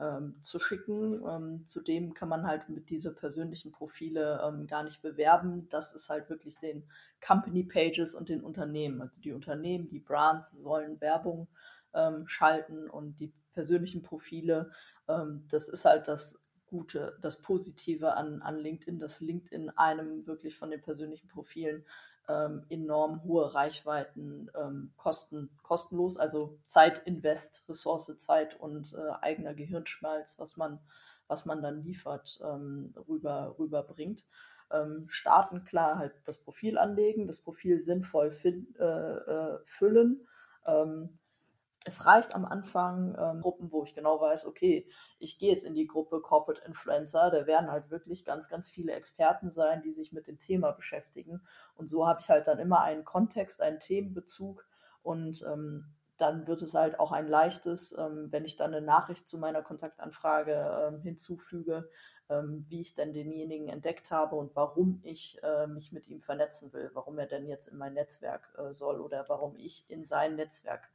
ähm, 0.01 0.37
zu 0.43 0.59
schicken. 0.59 1.23
Ähm, 1.29 1.65
zudem 1.67 2.15
kann 2.15 2.29
man 2.29 2.45
halt 2.45 2.69
mit 2.69 2.91
diese 2.91 3.15
persönlichen 3.15 3.71
Profile 3.71 4.41
ähm, 4.45 4.67
gar 4.67 4.83
nicht 4.83 5.01
bewerben. 5.01 5.69
Das 5.69 5.95
ist 5.95 6.11
halt 6.11 6.29
wirklich 6.29 6.59
den 6.59 6.89
Company 7.25 7.63
Pages 7.63 8.13
und 8.17 8.29
den 8.29 8.43
Unternehmen. 8.43 9.01
Also 9.03 9.21
die 9.21 9.33
Unternehmen, 9.33 9.89
die 9.91 10.01
Brands 10.01 10.51
sollen 10.53 11.01
Werbung 11.01 11.47
ähm, 11.95 12.27
schalten 12.27 12.91
und 12.91 13.21
die 13.21 13.33
persönlichen 13.53 14.03
Profile, 14.03 14.73
ähm, 15.09 15.47
das 15.51 15.69
ist 15.69 15.85
halt 15.85 16.09
das 16.09 16.37
Gute, 16.71 17.19
das 17.21 17.43
Positive 17.43 18.15
an, 18.15 18.41
an 18.43 18.57
LinkedIn, 18.57 18.99
dass 18.99 19.21
LinkedIn 19.21 19.71
einem 19.71 20.27
wirklich 20.27 20.57
von 20.57 20.71
den 20.71 20.81
persönlichen 20.81 21.29
Profilen 21.29 21.85
ähm, 22.29 22.65
enorm 22.69 23.23
hohe 23.25 23.53
Reichweiten 23.55 24.51
ähm, 24.55 24.93
kosten, 24.97 25.51
kostenlos, 25.63 26.17
also 26.17 26.59
Zeitinvest, 26.67 27.65
Ressource, 27.69 28.17
Zeit 28.19 28.59
und 28.61 28.95
äh, 28.95 29.11
eigener 29.21 29.55
Gehirnschmalz, 29.55 30.39
was 30.39 30.57
man, 30.57 30.79
was 31.27 31.45
man 31.45 31.61
dann 31.61 31.83
liefert, 31.83 32.41
ähm, 32.45 32.95
rüber, 33.09 33.57
rüberbringt. 33.59 34.25
Ähm, 34.73 35.07
starten 35.09 35.65
klar 35.65 35.99
halt 35.99 36.15
das 36.25 36.39
Profil 36.39 36.79
anlegen, 36.79 37.27
das 37.27 37.41
Profil 37.41 37.83
sinnvoll 37.83 38.31
fin, 38.31 38.73
äh, 38.79 38.85
äh, 38.85 39.59
füllen 39.67 40.27
ähm, 40.67 41.19
es 41.85 42.05
reicht 42.05 42.35
am 42.35 42.45
Anfang 42.45 43.17
ähm, 43.19 43.41
Gruppen, 43.41 43.73
wo 43.73 43.85
ich 43.85 43.95
genau 43.95 44.21
weiß, 44.21 44.47
okay, 44.47 44.87
ich 45.19 45.39
gehe 45.39 45.51
jetzt 45.51 45.65
in 45.65 45.75
die 45.75 45.87
Gruppe 45.87 46.21
Corporate 46.21 46.63
Influencer, 46.67 47.31
da 47.31 47.47
werden 47.47 47.71
halt 47.71 47.91
wirklich 47.91 48.25
ganz, 48.25 48.49
ganz 48.49 48.69
viele 48.69 48.93
Experten 48.93 49.51
sein, 49.51 49.81
die 49.83 49.93
sich 49.93 50.13
mit 50.13 50.27
dem 50.27 50.39
Thema 50.39 50.73
beschäftigen. 50.73 51.41
Und 51.77 51.89
so 51.89 52.07
habe 52.07 52.21
ich 52.21 52.29
halt 52.29 52.47
dann 52.47 52.59
immer 52.59 52.83
einen 52.83 53.05
Kontext, 53.05 53.63
einen 53.63 53.81
Themenbezug 53.81 54.67
und 55.03 55.43
ähm, 55.43 55.87
dann 56.19 56.47
wird 56.47 56.61
es 56.61 56.75
halt 56.75 57.01
auch 57.01 57.13
ein 57.13 57.27
leichtes, 57.27 57.97
ähm, 57.97 58.29
wenn 58.31 58.45
ich 58.45 58.57
dann 58.57 58.75
eine 58.75 58.85
Nachricht 58.85 59.27
zu 59.27 59.39
meiner 59.39 59.63
Kontaktanfrage 59.63 60.91
ähm, 60.93 61.01
hinzufüge, 61.01 61.89
ähm, 62.29 62.67
wie 62.69 62.83
ich 62.83 62.95
denn 62.95 63.15
denjenigen 63.15 63.69
entdeckt 63.69 64.11
habe 64.11 64.37
und 64.37 64.55
warum 64.55 65.01
ich 65.03 65.43
äh, 65.43 65.67
mich 65.67 65.93
mit 65.93 66.09
ihm 66.09 66.21
vernetzen 66.21 66.75
will, 66.75 66.91
warum 66.93 67.19
er 67.19 67.27
denn 67.27 67.47
jetzt 67.47 67.69
in 67.69 67.79
mein 67.79 67.95
Netzwerk 67.95 68.55
äh, 68.59 68.75
soll 68.75 69.01
oder 69.01 69.25
warum 69.29 69.57
ich 69.57 69.89
in 69.89 70.05
sein 70.05 70.37
Netzwerk 70.37 70.91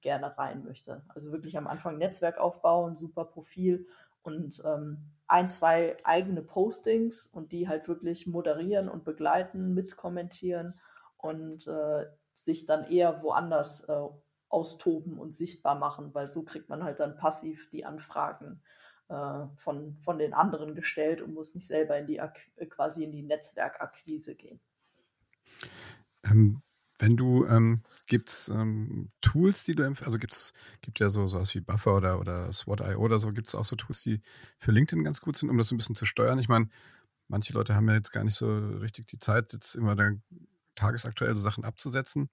gerne 0.00 0.36
rein 0.38 0.64
möchte. 0.64 1.02
Also 1.08 1.32
wirklich 1.32 1.56
am 1.56 1.66
Anfang 1.66 1.98
Netzwerk 1.98 2.38
aufbauen, 2.38 2.96
super 2.96 3.24
Profil 3.24 3.86
und 4.22 4.62
ähm, 4.64 4.98
ein, 5.26 5.48
zwei 5.48 5.96
eigene 6.04 6.42
Postings 6.42 7.26
und 7.26 7.52
die 7.52 7.68
halt 7.68 7.88
wirklich 7.88 8.26
moderieren 8.26 8.88
und 8.88 9.04
begleiten, 9.04 9.74
mitkommentieren 9.74 10.78
und 11.16 11.66
äh, 11.66 12.06
sich 12.32 12.66
dann 12.66 12.90
eher 12.90 13.22
woanders 13.22 13.88
äh, 13.88 14.08
austoben 14.48 15.18
und 15.18 15.34
sichtbar 15.34 15.74
machen, 15.74 16.14
weil 16.14 16.28
so 16.28 16.42
kriegt 16.42 16.68
man 16.68 16.82
halt 16.82 17.00
dann 17.00 17.16
passiv 17.16 17.68
die 17.70 17.84
Anfragen 17.84 18.62
äh, 19.08 19.46
von, 19.56 19.96
von 20.02 20.18
den 20.18 20.34
anderen 20.34 20.74
gestellt 20.74 21.20
und 21.20 21.34
muss 21.34 21.54
nicht 21.54 21.66
selber 21.66 21.98
in 21.98 22.06
die 22.06 22.20
quasi 22.68 23.04
in 23.04 23.12
die 23.12 23.22
Netzwerkakquise 23.22 24.34
gehen. 24.34 24.60
Ähm, 26.24 26.62
wenn 26.98 27.16
du, 27.16 27.46
ähm, 27.46 27.82
gibt 28.06 28.28
es 28.28 28.48
ähm, 28.48 29.10
Tools, 29.20 29.64
die 29.64 29.74
du 29.74 29.84
empfiehlst? 29.84 30.06
Also 30.06 30.18
gibt's, 30.18 30.52
gibt 30.80 31.00
ja 31.00 31.08
so 31.08 31.28
sowas 31.28 31.54
wie 31.54 31.60
Buffer 31.60 31.96
oder, 31.96 32.20
oder 32.20 32.52
SWOT.io 32.52 32.98
oder 32.98 33.18
so, 33.18 33.32
gibt 33.32 33.48
es 33.48 33.54
auch 33.54 33.64
so 33.64 33.76
Tools, 33.76 34.02
die 34.02 34.20
für 34.58 34.72
LinkedIn 34.72 35.04
ganz 35.04 35.20
gut 35.20 35.36
sind, 35.36 35.50
um 35.50 35.58
das 35.58 35.70
ein 35.70 35.76
bisschen 35.76 35.94
zu 35.94 36.06
steuern? 36.06 36.38
Ich 36.38 36.48
meine, 36.48 36.68
manche 37.28 37.52
Leute 37.52 37.74
haben 37.74 37.88
ja 37.88 37.94
jetzt 37.94 38.12
gar 38.12 38.24
nicht 38.24 38.36
so 38.36 38.56
richtig 38.78 39.06
die 39.08 39.18
Zeit, 39.18 39.52
jetzt 39.52 39.74
immer 39.74 39.94
da 39.96 40.10
tagesaktuell 40.74 41.36
so 41.36 41.42
Sachen 41.42 41.64
abzusetzen. 41.64 42.30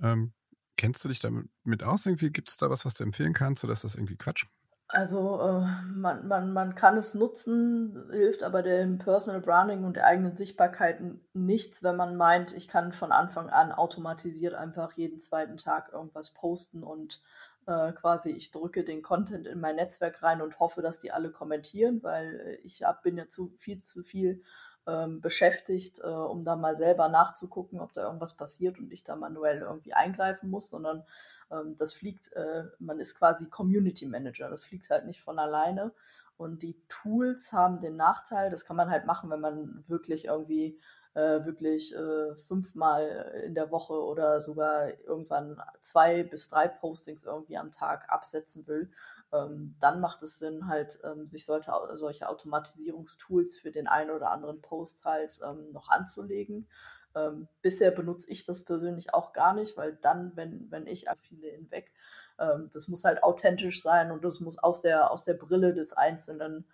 Ähm, 0.00 0.32
kennst 0.76 1.04
du 1.04 1.08
dich 1.08 1.18
damit 1.18 1.82
aus? 1.82 2.06
Irgendwie 2.06 2.30
gibt 2.30 2.50
es 2.50 2.56
da 2.56 2.70
was, 2.70 2.84
was 2.84 2.94
du 2.94 3.04
empfehlen 3.04 3.34
kannst, 3.34 3.64
oder 3.64 3.72
ist 3.72 3.84
das 3.84 3.94
irgendwie 3.94 4.16
Quatsch? 4.16 4.46
Also 4.90 5.38
äh, 5.42 5.66
man, 5.94 6.26
man, 6.28 6.52
man 6.54 6.74
kann 6.74 6.96
es 6.96 7.14
nutzen, 7.14 8.10
hilft 8.10 8.42
aber 8.42 8.62
dem 8.62 8.96
Personal 8.98 9.42
Branding 9.42 9.84
und 9.84 9.96
der 9.96 10.06
eigenen 10.06 10.34
Sichtbarkeit 10.34 11.00
nichts, 11.34 11.82
wenn 11.82 11.96
man 11.96 12.16
meint, 12.16 12.54
ich 12.54 12.68
kann 12.68 12.94
von 12.94 13.12
Anfang 13.12 13.50
an 13.50 13.70
automatisiert 13.70 14.54
einfach 14.54 14.92
jeden 14.94 15.20
zweiten 15.20 15.58
Tag 15.58 15.92
irgendwas 15.92 16.32
posten 16.32 16.82
und 16.82 17.20
äh, 17.66 17.92
quasi 17.92 18.30
ich 18.30 18.50
drücke 18.50 18.82
den 18.82 19.02
Content 19.02 19.46
in 19.46 19.60
mein 19.60 19.76
Netzwerk 19.76 20.22
rein 20.22 20.40
und 20.40 20.58
hoffe, 20.58 20.80
dass 20.80 21.00
die 21.00 21.12
alle 21.12 21.30
kommentieren, 21.30 22.02
weil 22.02 22.58
ich 22.64 22.82
hab, 22.82 23.02
bin 23.02 23.18
ja 23.18 23.28
zu 23.28 23.52
viel 23.58 23.82
zu 23.82 24.02
viel 24.02 24.42
ähm, 24.88 25.20
beschäftigt, 25.20 26.00
äh, 26.02 26.06
um 26.06 26.44
da 26.44 26.56
mal 26.56 26.76
selber 26.76 27.08
nachzugucken, 27.08 27.78
ob 27.80 27.92
da 27.92 28.04
irgendwas 28.04 28.36
passiert 28.36 28.78
und 28.78 28.92
ich 28.92 29.04
da 29.04 29.14
manuell 29.16 29.60
irgendwie 29.60 29.92
eingreifen 29.92 30.50
muss, 30.50 30.70
sondern 30.70 31.04
ähm, 31.50 31.76
das 31.76 31.92
fliegt, 31.92 32.32
äh, 32.32 32.64
man 32.78 32.98
ist 32.98 33.18
quasi 33.18 33.46
Community 33.48 34.06
Manager, 34.06 34.48
das 34.48 34.64
fliegt 34.64 34.90
halt 34.90 35.04
nicht 35.04 35.20
von 35.20 35.38
alleine. 35.38 35.92
Und 36.38 36.62
die 36.62 36.80
Tools 36.88 37.52
haben 37.52 37.80
den 37.80 37.96
Nachteil, 37.96 38.48
das 38.48 38.64
kann 38.64 38.76
man 38.76 38.90
halt 38.90 39.06
machen, 39.06 39.28
wenn 39.28 39.40
man 39.40 39.84
wirklich 39.88 40.26
irgendwie 40.26 40.78
äh, 41.14 41.44
wirklich 41.44 41.94
äh, 41.96 42.34
fünfmal 42.46 43.42
in 43.44 43.54
der 43.54 43.72
Woche 43.72 43.94
oder 43.94 44.40
sogar 44.40 44.88
irgendwann 45.04 45.60
zwei 45.80 46.22
bis 46.22 46.48
drei 46.48 46.68
Postings 46.68 47.24
irgendwie 47.24 47.56
am 47.56 47.72
Tag 47.72 48.08
absetzen 48.08 48.66
will. 48.68 48.90
Ähm, 49.32 49.76
dann 49.80 50.00
macht 50.00 50.22
es 50.22 50.38
Sinn, 50.38 50.68
halt 50.68 50.98
ähm, 51.04 51.26
sich 51.26 51.44
solche, 51.44 51.72
solche 51.94 52.28
Automatisierungstools 52.28 53.58
für 53.58 53.70
den 53.70 53.86
einen 53.86 54.10
oder 54.10 54.30
anderen 54.30 54.62
Post 54.62 55.04
halt 55.04 55.38
ähm, 55.44 55.72
noch 55.72 55.88
anzulegen. 55.88 56.66
Ähm, 57.14 57.48
bisher 57.62 57.90
benutze 57.90 58.28
ich 58.30 58.44
das 58.44 58.64
persönlich 58.64 59.12
auch 59.14 59.32
gar 59.32 59.54
nicht, 59.54 59.76
weil 59.76 59.96
dann, 59.96 60.32
wenn, 60.34 60.70
wenn 60.70 60.86
ich 60.86 61.06
viele 61.20 61.48
hinweg, 61.48 61.92
ähm, 62.38 62.70
das 62.72 62.88
muss 62.88 63.04
halt 63.04 63.22
authentisch 63.22 63.82
sein 63.82 64.10
und 64.10 64.24
das 64.24 64.40
muss 64.40 64.58
aus 64.58 64.82
der, 64.82 65.10
aus 65.10 65.24
der 65.24 65.34
Brille 65.34 65.74
des 65.74 65.92
einzelnen 65.92 66.64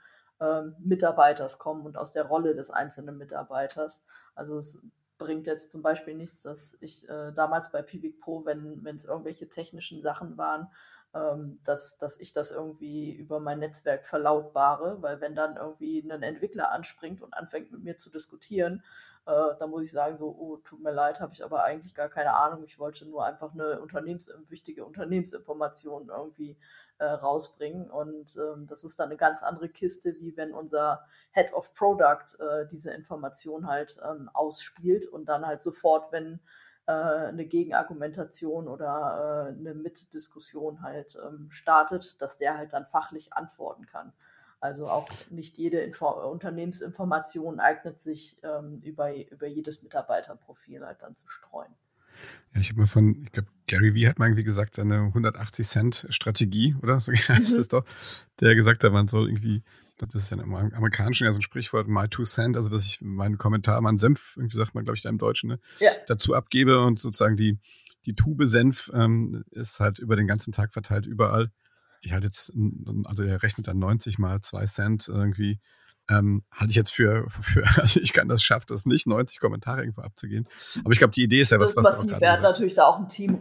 ähm, 0.41 0.77
Mitarbeiters 0.79 1.59
kommen 1.59 1.87
und 1.87 1.97
aus 1.97 2.13
der 2.13 2.25
Rolle 2.25 2.55
des 2.55 2.71
einzelnen 2.71 3.19
Mitarbeiters. 3.19 4.05
Also 4.35 4.59
es 4.59 4.83
bringt 5.19 5.47
jetzt 5.47 5.73
zum 5.73 5.83
Beispiel 5.83 6.15
nichts, 6.15 6.43
dass 6.43 6.77
ich 6.81 7.09
äh, 7.09 7.33
damals 7.33 7.71
bei 7.71 7.83
Pivik 7.83 8.21
Pro, 8.21 8.45
wenn 8.45 8.85
es 8.97 9.05
irgendwelche 9.05 9.49
technischen 9.49 10.03
Sachen 10.03 10.37
waren, 10.37 10.69
ähm, 11.15 11.61
dass, 11.65 11.99
dass 11.99 12.19
ich 12.19 12.33
das 12.33 12.51
irgendwie 12.51 13.13
über 13.13 13.41
mein 13.41 13.61
Netzwerk 13.61 14.05
verlautbare, 14.05 15.01
weil 15.01 15.21
wenn 15.21 15.35
dann 15.35 15.57
irgendwie 15.57 16.01
ein 16.01 16.23
Entwickler 16.23 16.73
anspringt 16.73 17.23
und 17.23 17.35
anfängt 17.35 17.71
mit 17.73 17.85
mir 17.85 17.97
zu 17.97 18.11
diskutieren, 18.11 18.83
äh, 19.27 19.57
da 19.59 19.67
muss 19.67 19.85
ich 19.85 19.93
sagen, 19.93 20.19
so, 20.19 20.27
oh, 20.39 20.57
tut 20.59 20.83
mir 20.83 20.93
leid, 20.93 21.21
habe 21.21 21.33
ich 21.33 21.45
aber 21.45 21.65
eigentlich 21.65 21.95
gar 21.95 22.09
keine 22.09 22.35
Ahnung. 22.35 22.65
Ich 22.65 22.79
wollte 22.79 23.07
nur 23.07 23.25
einfach 23.25 23.55
eine 23.55 23.81
Unternehmens 23.81 24.31
wichtige 24.49 24.85
Unternehmensinformation 24.85 26.09
irgendwie 26.09 26.59
äh, 26.99 27.05
rausbringen. 27.05 27.91
Und 27.91 28.37
ähm, 28.37 28.67
das 28.67 28.85
ist 28.85 28.99
dann 29.01 29.09
eine 29.09 29.17
ganz 29.17 29.43
andere 29.43 29.69
Kiste, 29.69 30.17
wie 30.21 30.37
wenn 30.37 30.53
unser 30.53 31.07
Head 31.33 31.53
of 31.55 31.73
Product 31.75 32.39
äh, 32.39 32.67
diese 32.71 32.91
Information 32.91 33.67
halt 33.67 33.97
ähm, 34.05 34.29
ausspielt 34.33 35.07
und 35.07 35.27
dann 35.27 35.47
halt 35.47 35.63
sofort, 35.63 36.13
wenn 36.13 36.41
äh, 36.87 36.93
eine 36.93 37.47
Gegenargumentation 37.47 38.69
oder 38.69 39.53
äh, 39.55 39.59
eine 39.59 39.75
Mitdiskussion 39.75 40.83
halt 40.83 41.17
ähm, 41.25 41.49
startet, 41.51 42.21
dass 42.21 42.39
der 42.39 42.57
halt 42.57 42.73
dann 42.73 42.87
fachlich 42.87 43.33
antworten 43.33 43.87
kann. 43.87 44.13
Also 44.61 44.89
auch 44.89 45.09
nicht 45.31 45.59
jede 45.59 45.81
Info 45.81 46.09
Unternehmensinformation 46.09 47.61
eignet 47.61 48.01
sich 48.01 48.39
ähm, 48.43 48.81
über, 48.83 49.15
über 49.15 49.47
jedes 49.47 49.83
Mitarbeiterprofil 49.83 50.85
halt 50.87 51.03
dann 51.03 51.17
zu 51.17 51.29
streuen. 51.29 51.75
Ja, 52.55 52.61
ich 52.61 52.69
habe 52.71 52.81
mal 52.81 52.87
von, 52.87 53.23
ich 53.25 53.33
glaube, 53.33 53.49
Gary 53.67 53.95
Vee 53.95 54.09
hat 54.09 54.19
mal 54.19 54.27
irgendwie 54.27 54.45
gesagt, 54.45 54.77
seine 54.77 55.07
180 55.07 55.67
Cent 55.67 56.07
Strategie 56.11 56.77
oder 56.83 57.01
so 57.01 57.13
heißt 57.29 57.53
mhm. 57.53 57.57
das 57.57 57.69
doch, 57.69 57.85
der 58.41 58.55
gesagt 58.55 58.85
hat, 58.85 58.93
man 58.93 59.09
soll 59.09 59.29
irgendwie 59.29 59.63
das 59.99 60.25
ist 60.25 60.31
ja 60.31 60.41
im 60.41 60.55
Amerikanischen 60.55 61.25
ja 61.25 61.33
so 61.33 61.39
ein 61.39 61.43
Sprichwort, 61.43 61.89
my 61.89 62.09
two 62.09 62.25
cent, 62.25 62.57
also 62.57 62.69
dass 62.69 62.85
ich 62.85 63.01
meinen 63.01 63.39
Kommentar, 63.39 63.81
meinen 63.81 63.99
Senf, 63.99 64.35
irgendwie 64.37 64.57
sagt 64.57 64.75
man, 64.75 64.85
glaube 64.85 64.97
ich, 64.97 65.03
da 65.03 65.09
im 65.09 65.19
Deutschen, 65.19 65.51
ne, 65.51 65.61
ja. 65.79 65.93
dazu 66.07 66.35
abgebe 66.35 66.81
und 66.85 66.99
sozusagen 66.99 67.37
die, 67.37 67.59
die 68.05 68.15
Tube 68.15 68.47
Senf 68.47 68.91
ähm, 68.93 69.45
ist 69.51 69.81
halt 69.81 69.99
über 69.99 70.17
den 70.17 70.27
ganzen 70.27 70.53
Tag 70.53 70.73
verteilt 70.73 71.07
überall. 71.07 71.51
Ich 72.01 72.13
halte 72.13 72.27
jetzt, 72.27 72.53
also 73.05 73.25
er 73.25 73.43
rechnet 73.43 73.67
dann 73.67 73.79
90 73.79 74.19
mal 74.19 74.41
2 74.41 74.67
Cent 74.67 75.09
irgendwie 75.09 75.61
ähm, 76.11 76.43
halte 76.53 76.71
ich 76.71 76.77
jetzt 76.77 76.91
für, 76.91 77.27
für, 77.29 77.65
also 77.81 78.01
ich 78.01 78.13
kann 78.13 78.29
das, 78.29 78.43
schafft 78.43 78.71
das 78.71 78.85
nicht, 78.85 79.07
90 79.07 79.41
Kommentare 79.41 79.81
irgendwo 79.81 80.03
abzugehen. 80.03 80.47
Aber 80.81 80.93
ich 80.93 80.99
glaube, 80.99 81.13
die 81.13 81.23
Idee 81.23 81.41
ist 81.41 81.53
ja 81.53 81.59
was, 81.59 81.77
was 81.77 81.85
massiv. 81.85 82.13
Er 82.21 82.33
hat 82.33 82.43
natürlich 82.43 82.75
da 82.75 82.87
auch 82.87 82.99
ein 82.99 83.09
Team 83.09 83.39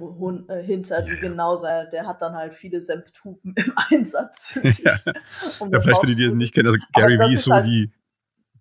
äh, 0.47 0.63
hinter, 0.63 1.01
die 1.01 1.11
ja, 1.11 1.19
genau 1.19 1.55
sein. 1.55 1.87
Der 1.91 2.07
hat 2.07 2.21
dann 2.21 2.33
halt 2.33 2.53
viele 2.53 2.79
Senftuben 2.81 3.53
im 3.55 3.73
Einsatz 3.89 4.47
für 4.47 4.61
sich. 4.71 4.83
ja, 4.85 4.95
um 5.59 5.71
ja 5.71 5.81
vielleicht 5.81 6.01
für 6.01 6.07
die, 6.07 6.15
die 6.15 6.23
ihn 6.25 6.37
nicht 6.37 6.53
kennen, 6.53 6.67
also 6.67 6.79
Gary 6.93 7.19
Vee 7.19 7.33
ist 7.33 7.43
so 7.43 7.53
halt 7.53 7.65
die, 7.65 7.91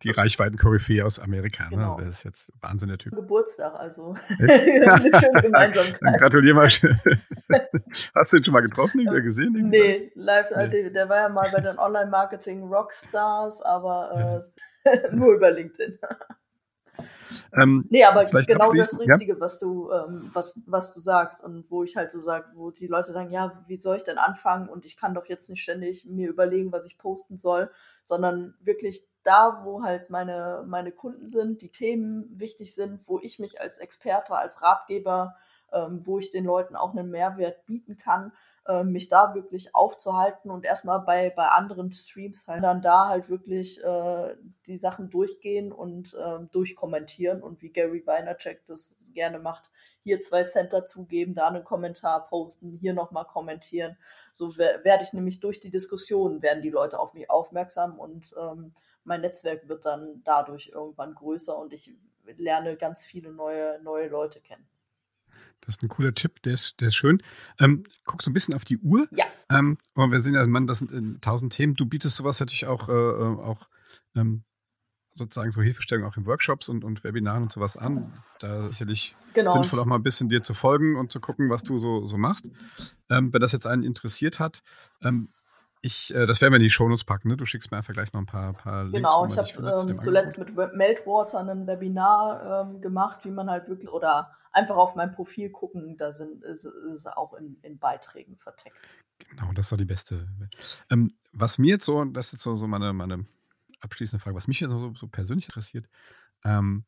die 0.02 0.10
Reichweiten-Koryphäe 0.10 1.04
aus 1.04 1.18
Amerika. 1.18 1.64
Ne? 1.64 1.70
Genau. 1.70 1.98
Ne? 1.98 2.06
Das 2.06 2.18
ist 2.18 2.24
jetzt 2.24 2.52
Wahnsinn, 2.60 2.88
der 2.88 2.98
Typ. 2.98 3.14
Geburtstag, 3.14 3.74
also. 3.74 4.14
eine 4.38 5.10
schöne 5.20 5.42
Gemeinsamkeit. 5.42 6.18
Gratuliere 6.18 6.54
mal. 6.54 6.68
Hast 8.14 8.32
du 8.32 8.36
ihn 8.36 8.44
schon 8.44 8.52
mal 8.52 8.60
getroffen, 8.60 9.00
ihn 9.00 9.22
gesehen? 9.22 9.52
Nee, 9.68 10.10
live, 10.14 10.50
nee. 10.56 10.68
Der, 10.68 10.90
der 10.90 11.08
war 11.08 11.16
ja 11.16 11.28
mal 11.28 11.50
bei 11.52 11.60
den 11.60 11.78
Online-Marketing-Rockstars, 11.78 13.62
aber 13.62 14.44
äh, 14.84 15.14
nur 15.14 15.34
über 15.34 15.50
LinkedIn. 15.50 15.98
Ähm, 17.56 17.86
nee, 17.90 18.04
aber 18.04 18.22
genau 18.24 18.72
das 18.72 18.98
Richtige, 18.98 19.34
ja? 19.34 19.40
was 19.40 19.58
du, 19.58 19.90
ähm, 19.90 20.30
was, 20.32 20.60
was 20.66 20.92
du 20.92 21.00
sagst 21.00 21.42
und 21.42 21.70
wo 21.70 21.84
ich 21.84 21.96
halt 21.96 22.12
so 22.12 22.20
sage, 22.20 22.46
wo 22.54 22.70
die 22.70 22.86
Leute 22.86 23.12
sagen, 23.12 23.30
ja, 23.30 23.64
wie 23.66 23.78
soll 23.78 23.96
ich 23.96 24.02
denn 24.02 24.18
anfangen 24.18 24.68
und 24.68 24.84
ich 24.84 24.96
kann 24.96 25.14
doch 25.14 25.26
jetzt 25.26 25.48
nicht 25.48 25.62
ständig 25.62 26.06
mir 26.06 26.28
überlegen, 26.28 26.72
was 26.72 26.86
ich 26.86 26.98
posten 26.98 27.38
soll, 27.38 27.70
sondern 28.04 28.54
wirklich 28.60 29.06
da, 29.24 29.62
wo 29.64 29.82
halt 29.82 30.10
meine, 30.10 30.64
meine 30.66 30.92
Kunden 30.92 31.28
sind, 31.28 31.62
die 31.62 31.70
Themen 31.70 32.28
wichtig 32.38 32.74
sind, 32.74 33.00
wo 33.06 33.18
ich 33.20 33.38
mich 33.38 33.60
als 33.60 33.78
Experte, 33.78 34.34
als 34.34 34.62
Ratgeber, 34.62 35.36
ähm, 35.72 36.02
wo 36.04 36.18
ich 36.18 36.30
den 36.30 36.44
Leuten 36.44 36.76
auch 36.76 36.90
einen 36.90 37.10
Mehrwert 37.10 37.64
bieten 37.66 37.98
kann, 37.98 38.32
äh, 38.66 38.84
mich 38.84 39.08
da 39.08 39.34
wirklich 39.34 39.74
aufzuhalten 39.74 40.50
und 40.50 40.64
erstmal 40.64 41.00
bei, 41.00 41.30
bei 41.30 41.48
anderen 41.48 41.92
Streams 41.92 42.46
halt 42.46 42.62
dann 42.62 42.82
da 42.82 43.08
halt 43.08 43.28
wirklich 43.28 43.82
äh, 43.82 44.36
die 44.66 44.76
Sachen 44.76 45.10
durchgehen 45.10 45.72
und 45.72 46.14
äh, 46.14 46.44
durchkommentieren 46.52 47.42
und 47.42 47.62
wie 47.62 47.70
Gary 47.70 48.06
Weinercheck 48.06 48.64
das 48.66 48.94
gerne 49.14 49.38
macht, 49.38 49.70
hier 50.04 50.20
zwei 50.20 50.44
Cent 50.44 50.72
dazugeben, 50.72 51.34
da 51.34 51.48
einen 51.48 51.64
Kommentar 51.64 52.28
posten, 52.28 52.78
hier 52.80 52.92
nochmal 52.92 53.24
kommentieren. 53.24 53.96
So 54.32 54.56
werde 54.56 55.02
ich 55.02 55.12
nämlich 55.12 55.40
durch 55.40 55.60
die 55.60 55.70
Diskussion, 55.70 56.40
werden 56.40 56.62
die 56.62 56.70
Leute 56.70 56.98
auf 56.98 57.14
mich 57.14 57.28
aufmerksam 57.30 57.98
und 57.98 58.34
ähm, 58.40 58.72
mein 59.04 59.20
Netzwerk 59.20 59.68
wird 59.68 59.84
dann 59.84 60.22
dadurch 60.24 60.70
irgendwann 60.74 61.14
größer 61.14 61.56
und 61.56 61.72
ich 61.72 61.92
lerne 62.36 62.76
ganz 62.76 63.04
viele 63.04 63.32
neue, 63.32 63.80
neue 63.82 64.08
Leute 64.08 64.40
kennen. 64.40 64.66
Das 65.60 65.76
ist 65.76 65.82
ein 65.82 65.88
cooler 65.88 66.12
Tipp, 66.12 66.42
der 66.42 66.54
ist, 66.54 66.80
der 66.80 66.88
ist 66.88 66.96
schön. 66.96 67.22
Ähm, 67.60 67.84
guck 68.04 68.22
so 68.22 68.30
ein 68.30 68.34
bisschen 68.34 68.54
auf 68.54 68.64
die 68.64 68.78
Uhr. 68.78 69.06
Ja. 69.12 69.26
Ähm, 69.48 69.78
aber 69.94 70.10
wir 70.10 70.20
sehen 70.20 70.34
ja, 70.34 70.44
Mann, 70.46 70.66
das 70.66 70.80
sind 70.80 70.92
äh, 70.92 71.20
tausend 71.20 71.52
Themen. 71.52 71.74
Du 71.74 71.86
bietest 71.86 72.16
sowas 72.16 72.40
natürlich 72.40 72.66
auch, 72.66 72.88
äh, 72.88 72.92
äh, 72.92 73.40
auch 73.40 73.68
ähm, 74.16 74.42
sozusagen 75.14 75.52
so 75.52 75.62
Hilfestellung 75.62 76.06
auch 76.06 76.16
in 76.16 76.26
Workshops 76.26 76.68
und, 76.68 76.84
und 76.84 77.04
Webinaren 77.04 77.44
und 77.44 77.52
sowas 77.52 77.76
an. 77.76 78.12
Da 78.40 78.68
sicherlich 78.68 79.14
genau. 79.34 79.52
sinnvoll 79.52 79.78
auch 79.78 79.84
mal 79.84 79.96
ein 79.96 80.02
bisschen 80.02 80.28
dir 80.28 80.42
zu 80.42 80.54
folgen 80.54 80.96
und 80.96 81.12
zu 81.12 81.20
gucken, 81.20 81.48
was 81.48 81.62
du 81.62 81.78
so, 81.78 82.06
so 82.06 82.16
machst. 82.16 82.44
Ähm, 83.08 83.32
wenn 83.32 83.40
das 83.40 83.52
jetzt 83.52 83.66
einen 83.66 83.84
interessiert 83.84 84.40
hat, 84.40 84.62
ähm, 85.02 85.28
ich, 85.84 86.14
äh, 86.14 86.26
das 86.26 86.40
werden 86.40 86.52
wir 86.52 86.56
in 86.56 86.62
die 86.62 86.70
Shownotes 86.70 87.04
packen, 87.04 87.28
ne? 87.28 87.36
Du 87.36 87.44
schickst 87.44 87.72
mir 87.72 87.76
einfach 87.76 87.92
gleich 87.92 88.12
noch 88.12 88.20
ein 88.20 88.26
paar, 88.26 88.52
paar 88.52 88.84
Links. 88.84 88.96
Genau, 88.96 89.26
ich 89.26 89.36
habe 89.36 89.88
ähm, 89.90 89.98
zuletzt 89.98 90.38
mit 90.38 90.54
Meltwater 90.54 91.40
ein 91.40 91.66
Webinar 91.66 92.70
ähm, 92.70 92.80
gemacht, 92.80 93.24
wie 93.24 93.32
man 93.32 93.50
halt 93.50 93.68
wirklich 93.68 93.90
oder 93.90 94.30
einfach 94.52 94.76
auf 94.76 94.94
mein 94.94 95.12
Profil 95.12 95.50
gucken, 95.50 95.96
da 95.96 96.12
sind 96.12 96.44
ist, 96.44 96.64
ist 96.64 97.06
auch 97.08 97.34
in, 97.34 97.58
in 97.62 97.78
Beiträgen 97.78 98.36
verteckt. 98.36 98.76
Genau, 99.28 99.52
das 99.52 99.72
war 99.72 99.78
die 99.78 99.84
beste. 99.84 100.28
Ähm, 100.88 101.12
was 101.32 101.58
mir 101.58 101.70
jetzt 101.70 101.84
so, 101.84 102.04
das 102.04 102.32
ist 102.32 102.42
so, 102.42 102.56
so 102.56 102.68
meine, 102.68 102.92
meine 102.92 103.26
abschließende 103.80 104.22
Frage, 104.22 104.36
was 104.36 104.46
mich 104.46 104.60
jetzt 104.60 104.70
so, 104.70 104.94
so 104.94 105.08
persönlich 105.08 105.46
interessiert, 105.46 105.88
ähm, 106.44 106.84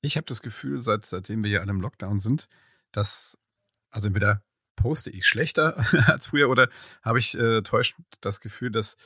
ich 0.00 0.16
habe 0.16 0.26
das 0.26 0.42
Gefühl, 0.42 0.80
seit, 0.80 1.06
seitdem 1.06 1.42
wir 1.42 1.50
hier 1.50 1.60
alle 1.60 1.70
im 1.70 1.80
Lockdown 1.80 2.20
sind, 2.20 2.48
dass, 2.92 3.38
also 3.90 4.06
entweder 4.06 4.42
poste 4.76 5.10
ich 5.10 5.26
schlechter 5.26 5.76
als 6.06 6.28
früher 6.28 6.48
oder 6.48 6.68
habe 7.02 7.18
ich 7.18 7.38
äh, 7.38 7.62
täuschend 7.62 8.06
das 8.20 8.40
Gefühl, 8.40 8.70
dass 8.70 8.96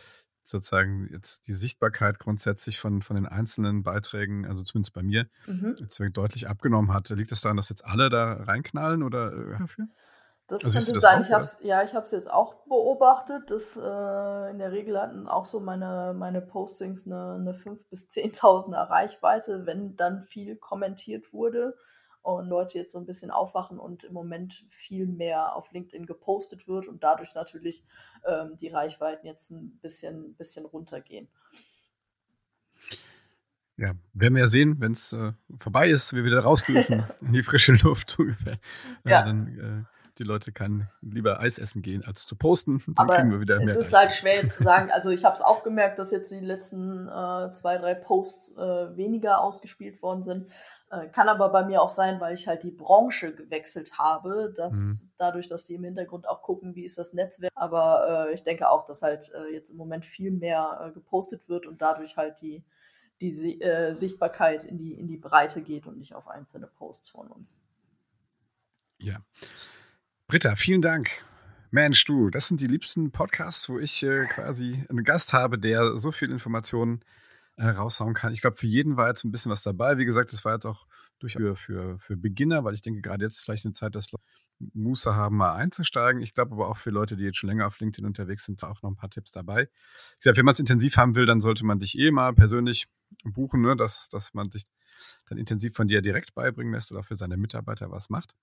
sozusagen 0.44 1.08
jetzt 1.12 1.48
die 1.48 1.52
Sichtbarkeit 1.52 2.18
grundsätzlich 2.18 2.78
von, 2.78 3.02
von 3.02 3.16
den 3.16 3.26
einzelnen 3.26 3.82
Beiträgen, 3.82 4.46
also 4.46 4.62
zumindest 4.62 4.94
bei 4.94 5.02
mir, 5.02 5.26
mhm. 5.46 5.74
jetzt 5.78 6.00
deutlich 6.12 6.48
abgenommen 6.48 6.94
hat. 6.94 7.08
Liegt 7.10 7.32
das 7.32 7.40
daran, 7.40 7.56
dass 7.56 7.68
jetzt 7.68 7.84
alle 7.84 8.10
da 8.10 8.34
reinknallen 8.34 9.02
oder 9.02 9.32
äh, 9.32 9.58
dafür? 9.58 9.86
Das 10.46 10.64
also 10.64 10.78
könnte 10.78 10.92
das 10.92 11.02
sein. 11.02 11.18
Auch, 11.18 11.26
ich 11.26 11.32
hab's, 11.32 11.58
ja, 11.62 11.82
ich 11.82 11.94
habe 11.94 12.06
es 12.06 12.12
jetzt 12.12 12.30
auch 12.32 12.54
beobachtet. 12.66 13.50
Dass, 13.50 13.76
äh, 13.76 14.50
in 14.50 14.58
der 14.58 14.70
Regel 14.70 15.00
hatten 15.00 15.26
auch 15.26 15.44
so 15.44 15.58
meine, 15.58 16.14
meine 16.16 16.40
Postings 16.40 17.06
eine, 17.06 17.34
eine 17.34 17.52
5.000 17.52 17.78
bis 17.90 18.08
10.000er 18.10 18.88
Reichweite, 18.88 19.66
wenn 19.66 19.96
dann 19.96 20.22
viel 20.22 20.54
kommentiert 20.54 21.32
wurde 21.32 21.74
und 22.34 22.48
Leute 22.48 22.78
jetzt 22.78 22.92
so 22.92 22.98
ein 22.98 23.06
bisschen 23.06 23.30
aufwachen 23.30 23.78
und 23.78 24.04
im 24.04 24.12
Moment 24.12 24.64
viel 24.68 25.06
mehr 25.06 25.54
auf 25.54 25.70
LinkedIn 25.72 26.06
gepostet 26.06 26.66
wird 26.68 26.88
und 26.88 27.02
dadurch 27.02 27.34
natürlich 27.34 27.84
ähm, 28.24 28.56
die 28.56 28.68
Reichweiten 28.68 29.26
jetzt 29.26 29.50
ein 29.50 29.78
bisschen, 29.80 30.34
bisschen 30.34 30.64
runtergehen. 30.64 31.28
Ja, 33.78 33.92
werden 34.14 34.34
wir 34.34 34.40
ja 34.40 34.48
sehen, 34.48 34.80
wenn 34.80 34.92
es 34.92 35.12
äh, 35.12 35.32
vorbei 35.60 35.90
ist, 35.90 36.14
wir 36.14 36.24
wieder 36.24 36.40
raus 36.40 36.64
dürfen 36.64 37.04
in 37.20 37.32
die 37.32 37.42
frische 37.42 37.72
Luft 37.72 38.16
ungefähr. 38.18 38.58
Äh, 39.04 39.10
ja. 39.10 39.22
Dann 39.22 39.86
äh, 39.86 39.95
die 40.18 40.22
Leute 40.22 40.52
kann 40.52 40.88
lieber 41.02 41.40
Eis 41.40 41.58
essen 41.58 41.82
gehen, 41.82 42.04
als 42.04 42.26
zu 42.26 42.36
posten. 42.36 42.82
Dann 42.86 42.94
Aber 42.96 43.16
kriegen 43.16 43.30
wir 43.30 43.40
wieder 43.40 43.58
mehr. 43.58 43.68
Es 43.68 43.76
ist 43.76 43.94
Eis. 43.94 44.00
halt 44.00 44.12
schwer 44.12 44.36
jetzt 44.36 44.56
zu 44.56 44.64
sagen. 44.64 44.90
Also 44.90 45.10
ich 45.10 45.24
habe 45.24 45.34
es 45.34 45.42
auch 45.42 45.62
gemerkt, 45.62 45.98
dass 45.98 46.10
jetzt 46.10 46.30
die 46.30 46.40
letzten 46.40 47.08
äh, 47.08 47.52
zwei, 47.52 47.78
drei 47.78 47.94
Posts 47.94 48.56
äh, 48.56 48.96
weniger 48.96 49.40
ausgespielt 49.40 50.02
worden 50.02 50.22
sind. 50.22 50.50
Äh, 50.90 51.08
kann 51.08 51.28
aber 51.28 51.48
bei 51.50 51.64
mir 51.64 51.82
auch 51.82 51.88
sein, 51.88 52.20
weil 52.20 52.34
ich 52.34 52.48
halt 52.48 52.62
die 52.62 52.70
Branche 52.70 53.34
gewechselt 53.34 53.98
habe, 53.98 54.54
dass 54.56 54.76
mhm. 54.76 55.12
dadurch, 55.18 55.48
dass 55.48 55.64
die 55.64 55.74
im 55.74 55.84
Hintergrund 55.84 56.28
auch 56.28 56.42
gucken, 56.42 56.74
wie 56.74 56.84
ist 56.84 56.98
das 56.98 57.12
Netzwerk. 57.12 57.52
Aber 57.54 58.28
äh, 58.28 58.34
ich 58.34 58.42
denke 58.42 58.70
auch, 58.70 58.84
dass 58.84 59.02
halt 59.02 59.30
äh, 59.34 59.52
jetzt 59.52 59.70
im 59.70 59.76
Moment 59.76 60.06
viel 60.06 60.30
mehr 60.30 60.92
gepostet 60.94 61.48
wird 61.48 61.66
und 61.66 61.82
dadurch 61.82 62.16
halt 62.16 62.40
die, 62.40 62.64
die 63.20 63.32
Sichtbarkeit 63.32 64.66
in 64.66 64.76
die, 64.76 64.92
in 64.92 65.08
die 65.08 65.16
Breite 65.16 65.62
geht 65.62 65.86
und 65.86 65.98
nicht 65.98 66.14
auf 66.14 66.28
einzelne 66.28 66.66
Posts 66.66 67.08
von 67.08 67.28
uns. 67.28 67.62
Ja. 68.98 69.20
Britta, 70.28 70.56
vielen 70.56 70.82
Dank. 70.82 71.24
Mensch, 71.70 72.04
du, 72.04 72.30
das 72.30 72.48
sind 72.48 72.60
die 72.60 72.66
liebsten 72.66 73.12
Podcasts, 73.12 73.68
wo 73.68 73.78
ich 73.78 74.02
äh, 74.02 74.26
quasi 74.26 74.84
einen 74.88 75.04
Gast 75.04 75.32
habe, 75.32 75.56
der 75.56 75.98
so 75.98 76.10
viel 76.10 76.32
Informationen 76.32 77.00
äh, 77.56 77.68
raushauen 77.68 78.12
kann. 78.12 78.32
Ich 78.32 78.40
glaube, 78.40 78.56
für 78.56 78.66
jeden 78.66 78.96
war 78.96 79.06
jetzt 79.06 79.22
ein 79.22 79.30
bisschen 79.30 79.52
was 79.52 79.62
dabei. 79.62 79.98
Wie 79.98 80.04
gesagt, 80.04 80.32
das 80.32 80.44
war 80.44 80.54
jetzt 80.54 80.66
auch 80.66 80.88
durchaus 81.20 81.40
für, 81.40 81.54
für, 81.54 81.98
für 82.00 82.16
Beginner, 82.16 82.64
weil 82.64 82.74
ich 82.74 82.82
denke, 82.82 83.02
gerade 83.02 83.24
jetzt 83.24 83.44
vielleicht 83.44 83.66
eine 83.66 83.74
Zeit, 83.74 83.94
dass 83.94 84.08
Muße 84.58 85.14
haben, 85.14 85.36
mal 85.36 85.54
einzusteigen. 85.54 86.20
Ich 86.20 86.34
glaube 86.34 86.54
aber 86.54 86.70
auch 86.70 86.76
für 86.76 86.90
Leute, 86.90 87.16
die 87.16 87.22
jetzt 87.22 87.38
schon 87.38 87.48
länger 87.48 87.68
auf 87.68 87.78
LinkedIn 87.78 88.04
unterwegs 88.04 88.46
sind, 88.46 88.60
war 88.62 88.72
auch 88.72 88.82
noch 88.82 88.90
ein 88.90 88.96
paar 88.96 89.10
Tipps 89.10 89.30
dabei. 89.30 89.68
Ich 90.16 90.22
glaube, 90.22 90.38
wenn 90.38 90.44
man 90.44 90.54
es 90.54 90.60
intensiv 90.60 90.96
haben 90.96 91.14
will, 91.14 91.26
dann 91.26 91.40
sollte 91.40 91.64
man 91.64 91.78
dich 91.78 91.96
eh 91.96 92.10
mal 92.10 92.34
persönlich 92.34 92.88
buchen, 93.22 93.60
ne? 93.60 93.76
dass, 93.76 94.08
dass 94.08 94.34
man 94.34 94.50
sich 94.50 94.66
dann 95.28 95.38
intensiv 95.38 95.74
von 95.74 95.88
dir 95.88 96.02
direkt 96.02 96.34
beibringen 96.34 96.72
lässt 96.72 96.92
oder 96.92 97.02
für 97.02 97.16
seine 97.16 97.36
Mitarbeiter 97.36 97.90
was 97.90 98.10
macht. 98.10 98.34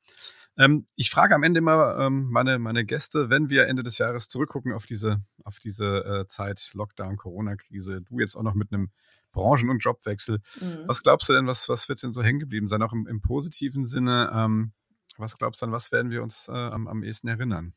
Ähm, 0.57 0.87
ich 0.95 1.09
frage 1.09 1.35
am 1.35 1.43
Ende 1.43 1.59
immer 1.59 1.97
ähm, 1.99 2.29
meine, 2.29 2.59
meine 2.59 2.85
Gäste, 2.85 3.29
wenn 3.29 3.49
wir 3.49 3.67
Ende 3.67 3.83
des 3.83 3.97
Jahres 3.97 4.29
zurückgucken 4.29 4.73
auf 4.73 4.85
diese, 4.85 5.21
auf 5.43 5.59
diese 5.59 5.85
äh, 6.05 6.27
Zeit, 6.27 6.71
Lockdown, 6.73 7.17
Corona-Krise, 7.17 8.01
du 8.01 8.19
jetzt 8.19 8.35
auch 8.35 8.43
noch 8.43 8.53
mit 8.53 8.71
einem 8.71 8.91
Branchen- 9.31 9.69
und 9.69 9.79
Jobwechsel. 9.79 10.39
Mhm. 10.61 10.83
Was 10.85 11.03
glaubst 11.03 11.27
du 11.27 11.33
denn, 11.33 11.47
was, 11.47 11.67
was 11.67 11.89
wird 11.89 12.03
denn 12.03 12.13
so 12.13 12.23
hängen 12.23 12.39
geblieben 12.39 12.67
sein, 12.67 12.81
auch 12.81 12.93
im, 12.93 13.07
im 13.07 13.21
positiven 13.21 13.85
Sinne? 13.85 14.31
Ähm, 14.33 14.73
was 15.17 15.37
glaubst 15.37 15.61
du, 15.61 15.65
an 15.65 15.71
was 15.71 15.91
werden 15.91 16.11
wir 16.11 16.23
uns 16.23 16.47
äh, 16.47 16.53
am, 16.53 16.87
am 16.87 17.03
ehesten 17.03 17.27
erinnern? 17.27 17.73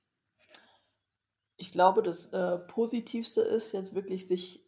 Ich 1.56 1.72
glaube, 1.72 2.02
das 2.02 2.32
äh, 2.32 2.58
Positivste 2.58 3.40
ist 3.40 3.72
jetzt 3.72 3.94
wirklich 3.94 4.28
sich 4.28 4.65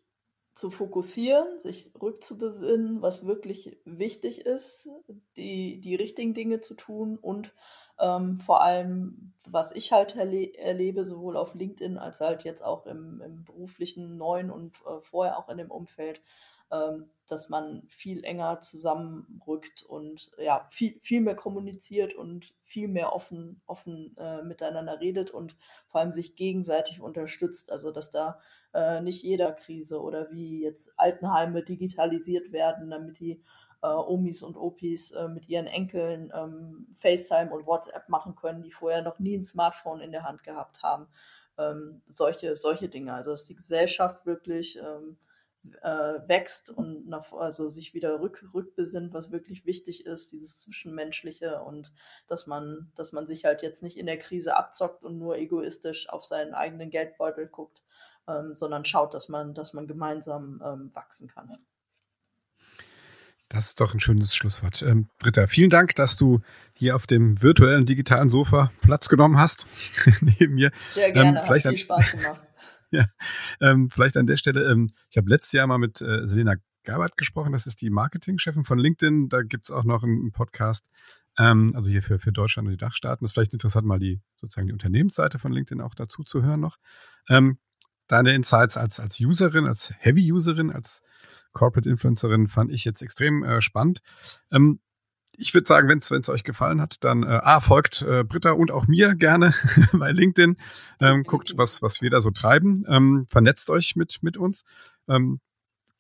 zu 0.58 0.72
fokussieren, 0.72 1.60
sich 1.60 1.92
rückzubesinnen, 2.02 3.00
was 3.00 3.24
wirklich 3.24 3.78
wichtig 3.84 4.44
ist, 4.44 4.88
die, 5.36 5.80
die 5.80 5.94
richtigen 5.94 6.34
Dinge 6.34 6.60
zu 6.60 6.74
tun 6.74 7.16
und 7.16 7.54
ähm, 8.00 8.40
vor 8.40 8.60
allem, 8.60 9.34
was 9.46 9.70
ich 9.70 9.92
halt 9.92 10.16
erle 10.16 10.52
erlebe, 10.58 11.04
sowohl 11.06 11.36
auf 11.36 11.54
LinkedIn 11.54 11.96
als 11.96 12.20
halt 12.20 12.42
jetzt 12.42 12.64
auch 12.64 12.86
im, 12.86 13.22
im 13.24 13.44
beruflichen 13.44 14.16
neuen 14.16 14.50
und 14.50 14.74
äh, 14.78 15.00
vorher 15.02 15.38
auch 15.38 15.48
in 15.48 15.58
dem 15.58 15.70
Umfeld, 15.70 16.20
dass 16.70 17.48
man 17.48 17.82
viel 17.88 18.24
enger 18.24 18.60
zusammenrückt 18.60 19.82
und 19.82 20.30
ja, 20.38 20.66
viel, 20.70 20.98
viel 21.02 21.20
mehr 21.20 21.36
kommuniziert 21.36 22.14
und 22.14 22.54
viel 22.64 22.88
mehr 22.88 23.12
offen, 23.12 23.60
offen 23.66 24.16
äh, 24.16 24.42
miteinander 24.42 25.00
redet 25.00 25.30
und 25.30 25.56
vor 25.88 26.00
allem 26.00 26.12
sich 26.12 26.36
gegenseitig 26.36 27.00
unterstützt. 27.00 27.70
Also 27.70 27.90
dass 27.90 28.10
da 28.10 28.40
äh, 28.74 29.00
nicht 29.00 29.22
jeder 29.22 29.52
Krise 29.52 30.00
oder 30.00 30.30
wie 30.30 30.62
jetzt 30.62 30.90
Altenheime 30.96 31.62
digitalisiert 31.62 32.52
werden, 32.52 32.90
damit 32.90 33.20
die 33.20 33.42
äh, 33.82 33.86
Omis 33.86 34.42
und 34.42 34.56
Opis 34.56 35.12
äh, 35.12 35.28
mit 35.28 35.48
ihren 35.48 35.66
Enkeln 35.66 36.32
ähm, 36.34 36.86
FaceTime 36.98 37.50
und 37.50 37.66
WhatsApp 37.66 38.08
machen 38.08 38.34
können, 38.34 38.62
die 38.62 38.72
vorher 38.72 39.02
noch 39.02 39.18
nie 39.18 39.36
ein 39.36 39.44
Smartphone 39.44 40.00
in 40.00 40.12
der 40.12 40.24
Hand 40.24 40.42
gehabt 40.42 40.82
haben. 40.82 41.06
Ähm, 41.58 42.02
solche, 42.08 42.56
solche 42.56 42.88
Dinge. 42.88 43.14
Also 43.14 43.32
dass 43.32 43.44
die 43.44 43.54
Gesellschaft 43.56 44.26
wirklich 44.26 44.78
ähm, 44.78 45.16
äh, 45.16 45.27
wächst 45.64 46.70
und 46.70 47.08
nach, 47.08 47.32
also 47.32 47.68
sich 47.68 47.92
wieder 47.92 48.20
rück, 48.20 48.48
rückbesinnt, 48.54 49.12
was 49.12 49.32
wirklich 49.32 49.66
wichtig 49.66 50.06
ist, 50.06 50.32
dieses 50.32 50.56
Zwischenmenschliche 50.58 51.60
und 51.62 51.92
dass 52.26 52.46
man, 52.46 52.92
dass 52.96 53.12
man 53.12 53.26
sich 53.26 53.44
halt 53.44 53.62
jetzt 53.62 53.82
nicht 53.82 53.98
in 53.98 54.06
der 54.06 54.18
Krise 54.18 54.56
abzockt 54.56 55.04
und 55.04 55.18
nur 55.18 55.36
egoistisch 55.36 56.08
auf 56.08 56.24
seinen 56.24 56.54
eigenen 56.54 56.90
Geldbeutel 56.90 57.48
guckt, 57.48 57.82
ähm, 58.28 58.54
sondern 58.54 58.84
schaut, 58.84 59.14
dass 59.14 59.28
man, 59.28 59.54
dass 59.54 59.72
man 59.72 59.86
gemeinsam 59.86 60.62
ähm, 60.64 60.90
wachsen 60.94 61.28
kann. 61.28 61.58
Das 63.48 63.66
ist 63.66 63.80
doch 63.80 63.94
ein 63.94 64.00
schönes 64.00 64.34
Schlusswort. 64.34 64.82
Ähm, 64.82 65.08
Britta, 65.18 65.46
vielen 65.46 65.70
Dank, 65.70 65.94
dass 65.96 66.16
du 66.16 66.40
hier 66.74 66.94
auf 66.94 67.06
dem 67.06 67.40
virtuellen 67.40 67.86
digitalen 67.86 68.28
Sofa 68.28 68.70
Platz 68.82 69.08
genommen 69.08 69.38
hast 69.38 69.66
neben 70.20 70.54
mir. 70.54 70.70
Sehr 70.90 71.12
gerne, 71.12 71.40
ähm, 71.40 71.46
vielleicht 71.46 71.64
hat 71.64 71.72
viel 71.72 71.80
Spaß 71.80 72.10
gemacht. 72.12 72.40
ja, 72.90 73.06
ähm, 73.60 73.90
vielleicht 73.90 74.16
an 74.16 74.26
der 74.26 74.36
Stelle, 74.36 74.70
ähm, 74.70 74.90
ich 75.10 75.16
habe 75.16 75.28
letztes 75.28 75.52
Jahr 75.52 75.66
mal 75.66 75.78
mit 75.78 76.00
äh, 76.00 76.26
Selena 76.26 76.54
Gabert 76.84 77.16
gesprochen, 77.16 77.52
das 77.52 77.66
ist 77.66 77.82
die 77.82 77.90
Marketingchefin 77.90 78.64
von 78.64 78.78
LinkedIn. 78.78 79.28
Da 79.28 79.42
gibt 79.42 79.64
es 79.64 79.70
auch 79.70 79.84
noch 79.84 80.02
einen, 80.02 80.20
einen 80.20 80.32
Podcast, 80.32 80.86
ähm, 81.38 81.72
also 81.76 81.90
hier 81.90 82.02
für, 82.02 82.18
für 82.18 82.32
Deutschland 82.32 82.66
und 82.66 82.72
die 82.72 82.78
Dachstaaten. 82.78 83.22
Das 83.22 83.30
ist 83.30 83.34
vielleicht 83.34 83.52
interessant, 83.52 83.86
mal 83.86 83.98
die 83.98 84.20
sozusagen 84.36 84.68
die 84.68 84.72
Unternehmensseite 84.72 85.38
von 85.38 85.52
LinkedIn 85.52 85.82
auch 85.82 85.94
dazu 85.94 86.22
zu 86.22 86.42
hören 86.42 86.60
noch. 86.60 86.78
Ähm, 87.28 87.58
deine 88.06 88.32
Insights 88.34 88.78
als, 88.78 89.00
als 89.00 89.20
Userin, 89.20 89.66
als 89.66 89.92
Heavy-Userin, 89.98 90.70
als 90.70 91.02
Corporate 91.52 91.88
Influencerin 91.88 92.48
fand 92.48 92.72
ich 92.72 92.84
jetzt 92.84 93.02
extrem 93.02 93.42
äh, 93.42 93.60
spannend. 93.60 94.00
Ähm, 94.50 94.80
ich 95.38 95.54
würde 95.54 95.66
sagen, 95.66 95.88
wenn 95.88 95.98
es 95.98 96.28
euch 96.28 96.44
gefallen 96.44 96.80
hat, 96.80 97.02
dann 97.04 97.22
äh, 97.22 97.26
A, 97.26 97.60
folgt 97.60 98.02
äh, 98.02 98.24
Britta 98.24 98.52
und 98.52 98.70
auch 98.70 98.86
mir 98.88 99.14
gerne 99.14 99.54
bei 99.92 100.10
LinkedIn. 100.10 100.56
Ähm, 101.00 101.22
guckt, 101.22 101.54
was, 101.56 101.80
was 101.80 102.02
wir 102.02 102.10
da 102.10 102.20
so 102.20 102.30
treiben. 102.30 102.84
Ähm, 102.88 103.26
vernetzt 103.28 103.70
euch 103.70 103.94
mit, 103.96 104.22
mit 104.22 104.36
uns. 104.36 104.64
Ähm, 105.08 105.40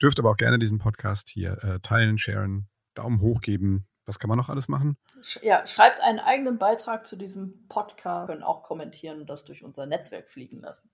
dürft 0.02 0.18
aber 0.18 0.30
auch 0.30 0.36
gerne 0.36 0.58
diesen 0.58 0.78
Podcast 0.78 1.28
hier 1.28 1.62
äh, 1.62 1.80
teilen, 1.80 2.18
sharen, 2.18 2.68
Daumen 2.94 3.20
hoch 3.20 3.40
geben. 3.40 3.86
Was 4.06 4.18
kann 4.18 4.28
man 4.28 4.38
noch 4.38 4.48
alles 4.48 4.68
machen? 4.68 4.96
Ja, 5.42 5.66
schreibt 5.66 6.00
einen 6.00 6.18
eigenen 6.18 6.58
Beitrag 6.58 7.06
zu 7.06 7.16
diesem 7.16 7.66
Podcast, 7.68 8.28
können 8.28 8.42
auch 8.42 8.62
kommentieren 8.62 9.20
und 9.20 9.30
das 9.30 9.44
durch 9.44 9.62
unser 9.62 9.86
Netzwerk 9.86 10.28
fliegen 10.30 10.60
lassen. 10.60 10.90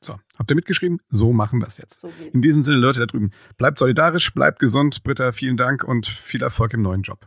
So, 0.00 0.16
habt 0.38 0.50
ihr 0.50 0.54
mitgeschrieben? 0.54 1.00
So 1.10 1.32
machen 1.32 1.58
wir 1.60 1.66
es 1.66 1.76
jetzt. 1.78 2.00
So 2.00 2.12
In 2.32 2.40
diesem 2.40 2.62
Sinne, 2.62 2.78
Leute 2.78 3.00
da 3.00 3.06
drüben, 3.06 3.32
bleibt 3.56 3.80
solidarisch, 3.80 4.32
bleibt 4.32 4.60
gesund. 4.60 5.02
Britta, 5.02 5.32
vielen 5.32 5.56
Dank 5.56 5.82
und 5.82 6.06
viel 6.06 6.42
Erfolg 6.42 6.72
im 6.74 6.82
neuen 6.82 7.02
Job. 7.02 7.26